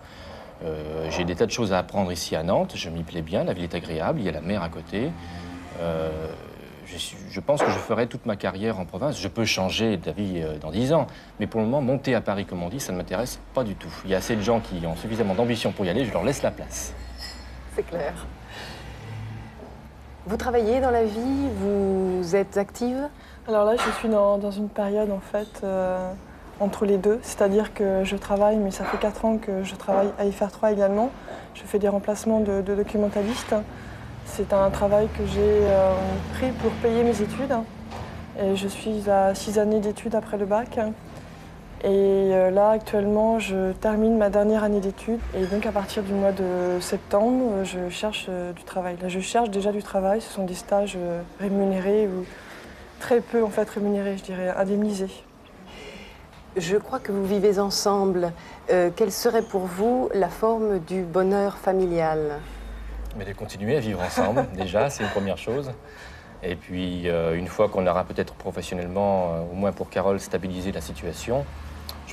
Euh, 0.64 1.10
j'ai 1.10 1.24
des 1.24 1.36
tas 1.36 1.46
de 1.46 1.52
choses 1.52 1.74
à 1.74 1.80
apprendre 1.80 2.12
ici 2.12 2.36
à 2.36 2.44
Nantes, 2.44 2.74
je 2.76 2.90
m'y 2.90 3.04
plais 3.04 3.22
bien, 3.22 3.44
la 3.44 3.54
ville 3.54 3.64
est 3.64 3.74
agréable, 3.74 4.20
il 4.20 4.26
y 4.26 4.30
a 4.30 4.32
la 4.32 4.42
mer 4.42 4.62
à 4.62 4.70
côté. 4.70 5.10
Euh, 5.80 6.28
je, 6.86 7.40
pense 7.40 7.64
que 7.64 7.72
je 7.72 7.78
ferai 7.78 8.08
toute 8.08 8.26
ma 8.26 8.36
carrière 8.36 8.78
en 8.78 8.86
province. 8.86 9.20
Je 9.20 9.28
peux 9.30 9.46
changer 9.46 9.96
d'avis 9.98 10.42
euh, 10.42 10.58
dans 10.58 10.72
dix 10.72 10.92
ans, 10.94 11.08
mais 11.40 11.48
pour 11.48 11.62
le 11.62 11.66
moment, 11.66 11.82
monter 11.82 12.14
à 12.14 12.22
Paris, 12.22 12.46
comme 12.46 12.62
on 12.62 12.70
dit, 12.70 12.80
ça 12.80 12.92
ne 12.92 12.98
m'intéresse 12.98 13.40
pas 13.54 13.64
du 13.64 13.76
tout. 13.76 13.92
Il 14.04 14.12
y 14.12 14.14
a 14.14 14.18
assez 14.18 14.36
de 14.36 14.42
gens 14.42 14.60
qui 14.60 14.86
ont 14.86 14.96
suffisamment 14.98 15.34
d'ambition 15.34 15.72
pour 15.72 15.86
y 15.86 15.90
aller, 15.90 16.06
je 16.06 16.12
leur 16.12 16.24
laisse 16.24 16.44
la 16.44 16.52
place. 16.52 16.94
C'est 17.76 17.84
clair. 17.84 18.14
Vous 20.28 20.38
travaillez 20.38 20.82
dans 20.82 20.92
la 20.92 21.04
vie 21.04 21.50
Vous 21.60 22.36
êtes 22.36 22.56
active? 22.56 23.10
Alors 23.48 23.66
là, 23.66 23.74
je 23.76 23.92
suis 23.98 24.08
dans, 24.08 24.52
une 24.52 24.70
période 24.70 25.10
en 25.10 25.20
fait 25.20 25.62
euh, 25.64 26.12
entre 26.60 26.86
les 26.86 26.98
deux, 26.98 27.20
c'est-à-dire 27.24 27.74
que 27.74 28.04
je 28.04 28.16
travaille, 28.16 28.58
mais 28.58 28.70
ça 28.70 28.86
fait 28.86 28.98
4 28.98 29.26
ans 29.26 29.38
que 29.38 29.64
je 29.64 29.74
travaille 29.74 30.10
à 30.20 30.26
IFR3 30.26 30.74
également. 30.74 31.10
Je 31.56 31.64
fais 31.64 31.80
des 31.80 31.88
remplacements 31.88 32.40
de, 32.40 32.62
de 32.62 32.76
documentalistes. 32.76 33.56
C'est 34.26 34.54
un 34.54 34.70
travail 34.70 35.08
que 35.18 35.26
j'ai 35.26 35.42
euh, 35.42 35.94
pris 36.36 36.52
pour 36.52 36.72
payer 36.84 37.04
mes 37.04 37.20
études. 37.20 37.56
Et 38.40 38.56
je 38.56 38.68
suis 38.68 39.10
à 39.10 39.34
6 39.34 39.58
années 39.58 39.80
d'études 39.80 40.14
après 40.14 40.38
le 40.38 40.46
bac. 40.46 40.80
Et 41.84 41.88
euh, 41.88 42.52
là, 42.52 42.70
actuellement, 42.72 43.40
je 43.40 43.72
termine 43.72 44.16
ma 44.16 44.30
dernière 44.30 44.64
année 44.64 44.82
d'études. 44.82 45.20
Et 45.36 45.48
donc, 45.48 45.66
à 45.66 45.72
partir 45.72 46.04
du 46.04 46.14
mois 46.14 46.32
de 46.32 46.78
septembre, 46.80 47.64
je 47.64 47.90
cherche 47.90 48.28
euh, 48.30 48.54
du 48.54 48.64
travail. 48.64 48.98
Là, 49.02 49.10
je 49.10 49.20
cherche 49.20 49.50
déjà 49.50 49.72
du 49.72 49.82
travail. 49.82 50.22
Ce 50.22 50.32
sont 50.32 50.44
des 50.44 50.54
stages 50.54 50.94
euh, 50.96 51.22
rémunérés 51.40 52.08
ou 52.08 52.24
très 53.00 53.20
peu, 53.20 53.44
en 53.44 53.50
fait, 53.50 53.68
rémunérés, 53.68 54.16
je 54.18 54.24
dirais, 54.24 54.50
indemnisés. 54.56 55.10
Je 56.56 56.78
crois 56.78 57.00
que 57.00 57.12
vous 57.12 57.26
vivez 57.26 57.58
ensemble. 57.60 58.32
quelle 58.68 59.12
serait 59.12 59.42
pour 59.42 59.62
vous 59.62 60.10
la 60.14 60.28
forme 60.28 60.80
du 60.80 61.02
bonheur 61.02 61.58
familial? 61.58 62.40
Mais 63.18 63.24
de 63.24 63.32
continuer 63.32 63.78
à 63.78 63.80
vivre 63.80 64.02
ensemble, 64.02 64.46
déjà, 64.54 64.90
c'est 64.90 65.04
une 65.04 65.10
première 65.10 65.38
chose. 65.38 65.72
Et 66.44 66.58
puis, 66.58 67.08
une 67.08 67.48
fois 67.48 67.70
qu'on 67.70 67.88
aura 67.88 68.04
peut-être 68.04 68.34
professionnellement, 68.34 69.48
au 69.50 69.56
moins 69.56 69.72
pour 69.72 69.90
Carole, 69.90 70.20
stabilisé 70.20 70.74
la 70.74 70.82
situation, 70.82 71.46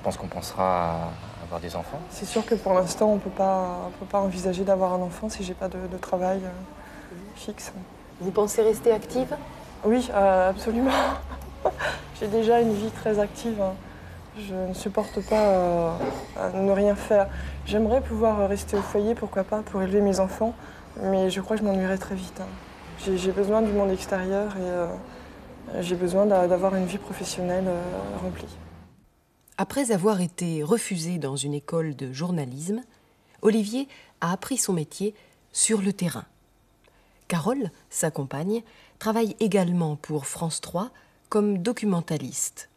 pense 0.09 0.17
qu'on 0.17 0.27
pensera 0.27 0.93
à 0.93 1.45
avoir 1.45 1.61
des 1.61 1.77
enfants. 1.77 2.01
C'est 2.09 2.25
sûr 2.25 2.47
que 2.47 2.55
pour 2.55 2.73
l'instant, 2.73 3.09
on 3.09 3.17
ne 3.17 3.21
peut 3.21 3.29
pas 3.29 4.19
envisager 4.21 4.65
d'avoir 4.65 4.95
un 4.95 5.03
enfant 5.03 5.29
si 5.29 5.45
j'ai 5.45 5.53
pas 5.53 5.69
de, 5.69 5.99
travail 6.01 6.41
euh, 6.45 7.15
fixe. 7.37 7.75
Vous 8.19 8.31
pensez 8.31 8.63
rester 8.63 8.91
active? 8.91 9.37
Oui, 9.85 10.09
euh, 10.15 10.49
absolument. 10.49 10.93
j'ai 12.19 12.27
déjà 12.27 12.63
une 12.63 12.73
vie 12.73 12.91
très 12.91 13.19
active. 13.19 13.61
Hein. 13.61 13.75
Je 14.39 14.55
ne 14.55 14.73
supporte 14.73 15.21
pas 15.29 15.43
euh, 15.43 15.93
ne 16.55 16.73
rien 16.73 16.95
faire. 16.95 17.27
J'aimerais 17.67 18.01
pouvoir 18.01 18.49
rester 18.49 18.79
au 18.79 18.83
foyer, 18.83 19.15
pourquoi 19.15 19.45
pas, 19.45 19.61
pour 19.61 19.83
élever 19.83 20.01
mes 20.01 20.21
enfants, 20.21 20.55
mais 21.03 21.29
je 21.29 21.43
crois 21.43 21.59
que 21.59 21.63
je 21.63 21.69
m'ennuierai 21.69 21.99
très 21.99 22.15
vite. 22.15 22.41
Hein. 22.41 23.15
J'ai 23.15 23.33
besoin 23.33 23.61
du 23.61 23.73
monde 23.73 23.91
extérieur 23.91 24.57
et 24.57 25.83
j'ai 25.83 25.97
besoin 25.97 26.25
d'avoir 26.25 26.75
une 26.77 26.87
vie 26.87 26.99
professionnelle 26.99 27.67
remplie. 28.23 28.57
Après 29.61 29.91
avoir 29.91 30.21
été 30.21 30.63
refusé 30.63 31.19
dans 31.19 31.35
une 31.35 31.53
école 31.53 31.97
de 31.97 32.13
journalisme, 32.13 32.81
Olivier 33.43 33.89
a 34.21 34.31
appris 34.31 34.57
son 34.57 34.73
métier 34.73 35.17
sur 35.53 35.83
le 35.83 35.93
terrain. 35.93 36.27
Carole, 37.27 37.73
sa 37.91 38.13
compagne, 38.13 38.63
travaille 39.01 39.35
également 39.41 39.97
pour 39.97 40.27
France 40.27 40.61
3 40.61 40.93
comme 41.29 41.59
documentaliste. 41.59 42.69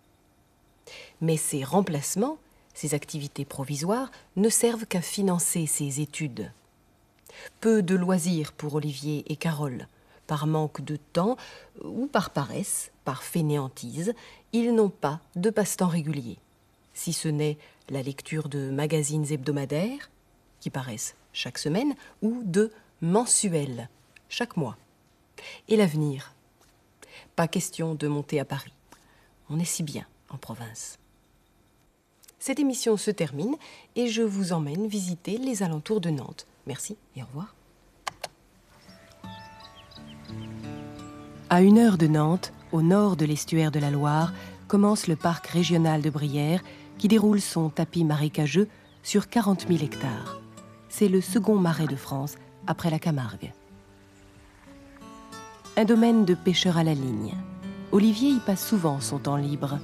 Mais 1.22 1.38
ces 1.38 1.64
remplacements, 1.64 2.40
ces 2.74 2.96
activités 2.96 3.46
provisoires, 3.46 4.10
ne 4.36 4.50
servent 4.50 4.88
qu'à 4.88 5.02
financer 5.02 5.68
ses 5.68 6.02
études. 6.02 6.52
Peu 7.60 7.84
de 7.84 7.94
loisirs 7.94 8.54
pour 8.54 8.74
Olivier 8.74 9.24
et 9.32 9.36
Carole. 9.36 9.88
Par 10.26 10.48
manque 10.48 10.82
de 10.82 10.96
temps 10.96 11.38
ou 11.84 12.08
par 12.08 12.32
paresse, 12.32 12.90
par 13.06 13.22
fainéantise, 13.22 14.16
ils 14.52 14.74
n'ont 14.74 14.90
pas 14.90 15.20
de 15.36 15.52
passe-temps 15.52 15.88
régulier 15.88 16.40
si 16.94 17.14
ce 17.14 17.28
n'est 17.28 17.58
la 17.90 18.02
lecture 18.02 18.50
de 18.50 18.70
magazines 18.70 19.32
hebdomadaires, 19.32 20.10
qui 20.60 20.70
paraissent 20.70 21.16
chaque 21.34 21.58
semaine, 21.58 21.96
ou 22.22 22.42
de 22.46 22.72
mensuels, 23.02 23.90
chaque 24.30 24.58
mois. 24.58 24.78
Et 25.68 25.76
l'avenir? 25.76 26.34
Pas 27.36 27.48
question 27.48 27.96
de 27.96 28.08
monter 28.08 28.40
à 28.40 28.46
Paris. 28.46 28.74
On 29.50 29.60
est 29.60 29.66
si 29.66 29.84
bien 29.84 30.06
en 30.30 30.38
province. 30.38 30.98
Cette 32.40 32.60
émission 32.60 32.98
se 32.98 33.12
termine 33.12 33.56
et 33.96 34.08
je 34.08 34.24
vous 34.24 34.54
emmène 34.54 34.88
visiter 34.88 35.38
les 35.38 35.62
alentours 35.62 36.02
de 36.02 36.10
Nantes. 36.10 36.48
Merci 36.66 36.98
et 37.16 37.22
au 37.22 37.26
revoir. 37.26 37.56
À 41.50 41.62
une 41.62 41.78
heure 41.78 41.98
de 41.98 42.08
Nantes, 42.08 42.54
au 42.72 42.82
nord 42.82 43.16
de 43.16 43.26
l'estuaire 43.26 43.72
de 43.72 43.80
la 43.80 43.92
Loire, 43.92 44.34
commence 44.68 45.08
le 45.08 45.16
parc 45.16 45.48
régional 45.48 46.02
de 46.02 46.10
Brière 46.10 46.64
qui 47.02 47.08
déroule 47.08 47.42
son 47.42 47.70
tapis 47.70 48.04
marécageux 48.04 48.68
sur 49.02 49.28
40 49.28 49.66
000 49.68 49.84
hectares. 49.84 50.40
C'est 50.88 51.08
le 51.08 51.20
second 51.20 51.56
marais 51.56 51.88
de 51.88 51.96
France 51.96 52.36
après 52.68 52.92
la 52.92 53.00
Camargue. 53.00 53.52
Un 55.78 55.86
domaine 55.86 56.26
de 56.26 56.36
pêcheurs 56.36 56.78
à 56.78 56.84
la 56.84 56.94
ligne. 56.94 57.34
Olivier 57.92 58.30
y 58.30 58.40
passe 58.40 58.64
souvent 58.64 59.02
son 59.02 59.18
temps 59.18 59.36
libre. 59.36 59.80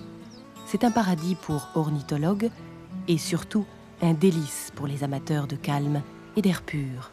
C'est 0.68 0.84
un 0.84 0.92
paradis 0.92 1.34
pour 1.34 1.70
ornithologues 1.74 2.52
et 3.08 3.18
surtout 3.18 3.66
un 4.04 4.14
délice 4.14 4.72
pour 4.76 4.86
les 4.86 5.04
amateurs 5.04 5.48
de 5.48 5.56
calme 5.56 6.04
et 6.36 6.44
d'air 6.44 6.62
pur. 6.62 7.10